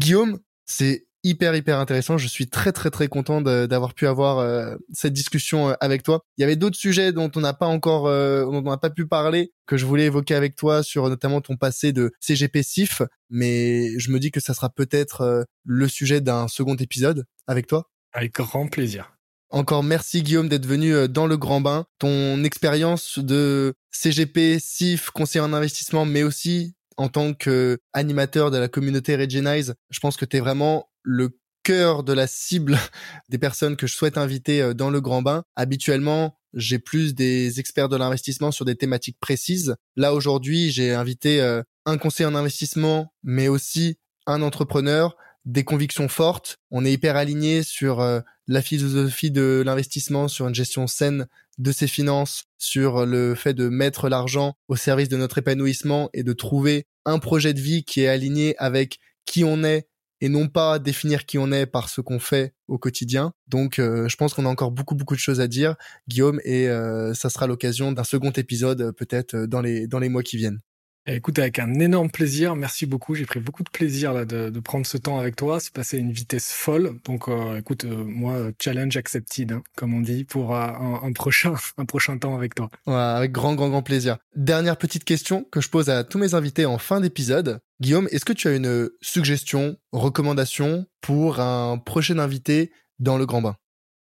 [0.00, 2.18] Guillaume, c'est hyper hyper intéressant.
[2.18, 6.20] Je suis très très très content d'avoir pu avoir euh, cette discussion euh, avec toi.
[6.38, 8.90] Il y avait d'autres sujets dont on n'a pas encore euh, dont on n'a pas
[8.90, 13.02] pu parler que je voulais évoquer avec toi sur notamment ton passé de CGP SIF,
[13.28, 17.90] mais je me dis que ça sera peut-être le sujet d'un second épisode avec toi.
[18.12, 19.12] Avec grand plaisir.
[19.50, 21.86] Encore merci Guillaume d'être venu dans le grand bain.
[21.98, 28.58] Ton expérience de CGP, SIF, conseiller en investissement, mais aussi en tant que animateur de
[28.58, 32.78] la communauté Regenize, je pense que tu es vraiment le cœur de la cible
[33.30, 35.44] des personnes que je souhaite inviter euh, dans le grand bain.
[35.54, 39.76] Habituellement, j'ai plus des experts de l'investissement sur des thématiques précises.
[39.96, 46.08] Là, aujourd'hui, j'ai invité euh, un conseiller en investissement, mais aussi un entrepreneur, des convictions
[46.08, 46.56] fortes.
[46.70, 51.26] On est hyper aligné sur euh, la philosophie de l'investissement, sur une gestion saine
[51.58, 56.22] de ses finances, sur le fait de mettre l'argent au service de notre épanouissement et
[56.22, 59.88] de trouver un projet de vie qui est aligné avec qui on est,
[60.20, 63.32] et non pas définir qui on est par ce qu'on fait au quotidien.
[63.48, 65.76] Donc euh, je pense qu'on a encore beaucoup beaucoup de choses à dire,
[66.08, 70.08] Guillaume, et euh, ça sera l'occasion d'un second épisode euh, peut-être dans les dans les
[70.08, 70.60] mois qui viennent.
[71.08, 72.56] Écoute, avec un énorme plaisir.
[72.56, 73.14] Merci beaucoup.
[73.14, 75.60] J'ai pris beaucoup de plaisir là, de, prendre ce temps avec toi.
[75.60, 76.98] C'est passé à une vitesse folle.
[77.04, 81.54] Donc, euh, écoute, euh, moi, challenge accepted, hein, comme on dit, pour euh, un, prochain,
[81.78, 82.70] un prochain temps avec toi.
[82.86, 84.18] Ouais, avec grand, grand, grand plaisir.
[84.34, 87.60] Dernière petite question que je pose à tous mes invités en fin d'épisode.
[87.80, 93.42] Guillaume, est-ce que tu as une suggestion, recommandation pour un prochain invité dans le Grand
[93.42, 93.56] Bain?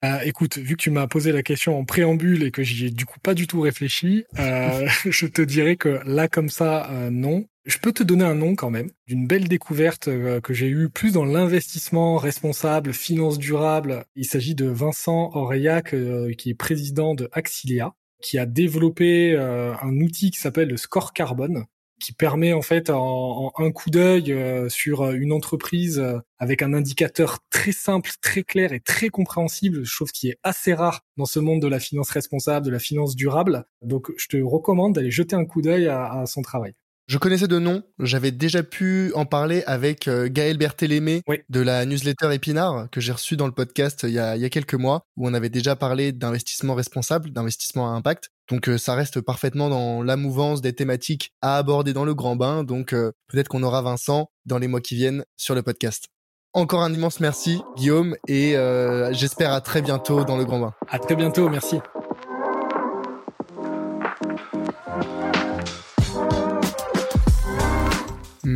[0.02, 2.90] Euh, écoute, vu que tu m'as posé la question en préambule et que j'y ai
[2.90, 7.10] du coup pas du tout réfléchi, euh, je te dirais que là comme ça, euh,
[7.10, 7.44] non.
[7.66, 10.88] Je peux te donner un nom quand même d'une belle découverte euh, que j'ai eue
[10.88, 14.04] plus dans l'investissement responsable, finance durable.
[14.16, 15.94] Il s'agit de Vincent Aurillac,
[16.38, 17.92] qui est président de Axilia,
[18.22, 21.66] qui a développé un outil qui s'appelle le score carbone,
[22.00, 26.72] qui permet en fait un coup d'œil euh, sur euh, une entreprise euh, avec un
[26.72, 31.38] indicateur très simple, très clair et très compréhensible, chose qui est assez rare dans ce
[31.38, 33.66] monde de la finance responsable, de la finance durable.
[33.82, 36.74] Donc je te recommande d'aller jeter un coup d'œil à, son travail.
[37.10, 42.32] Je connaissais de nom, j'avais déjà pu en parler avec Gaël Berthélémé de la newsletter
[42.32, 45.02] Épinard que j'ai reçu dans le podcast il y, a, il y a quelques mois
[45.16, 48.28] où on avait déjà parlé d'investissement responsable, d'investissement à impact.
[48.48, 52.36] Donc euh, ça reste parfaitement dans la mouvance des thématiques à aborder dans le grand
[52.36, 52.62] bain.
[52.62, 56.06] Donc euh, peut-être qu'on aura Vincent dans les mois qui viennent sur le podcast.
[56.52, 60.74] Encore un immense merci Guillaume et euh, j'espère à très bientôt dans le grand bain.
[60.88, 61.80] À très bientôt, merci.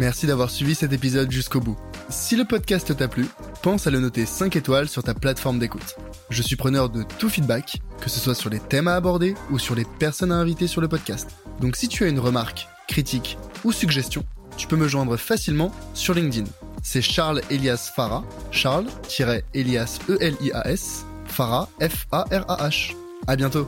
[0.05, 1.79] Merci d'avoir suivi cet épisode jusqu'au bout.
[2.11, 3.27] Si le podcast t'a plu,
[3.63, 5.97] pense à le noter 5 étoiles sur ta plateforme d'écoute.
[6.29, 9.59] Je suis preneur de tout feedback, que ce soit sur les thèmes à aborder ou
[9.59, 11.31] sur les personnes à inviter sur le podcast.
[11.59, 14.27] Donc si tu as une remarque, critique ou suggestion,
[14.59, 16.51] tu peux me joindre facilement sur LinkedIn.
[16.83, 22.95] C'est Charles Elias Farah, Charles-Elias E-L-I-A-S, Farah F-A-R-A-H.
[23.27, 23.67] À bientôt!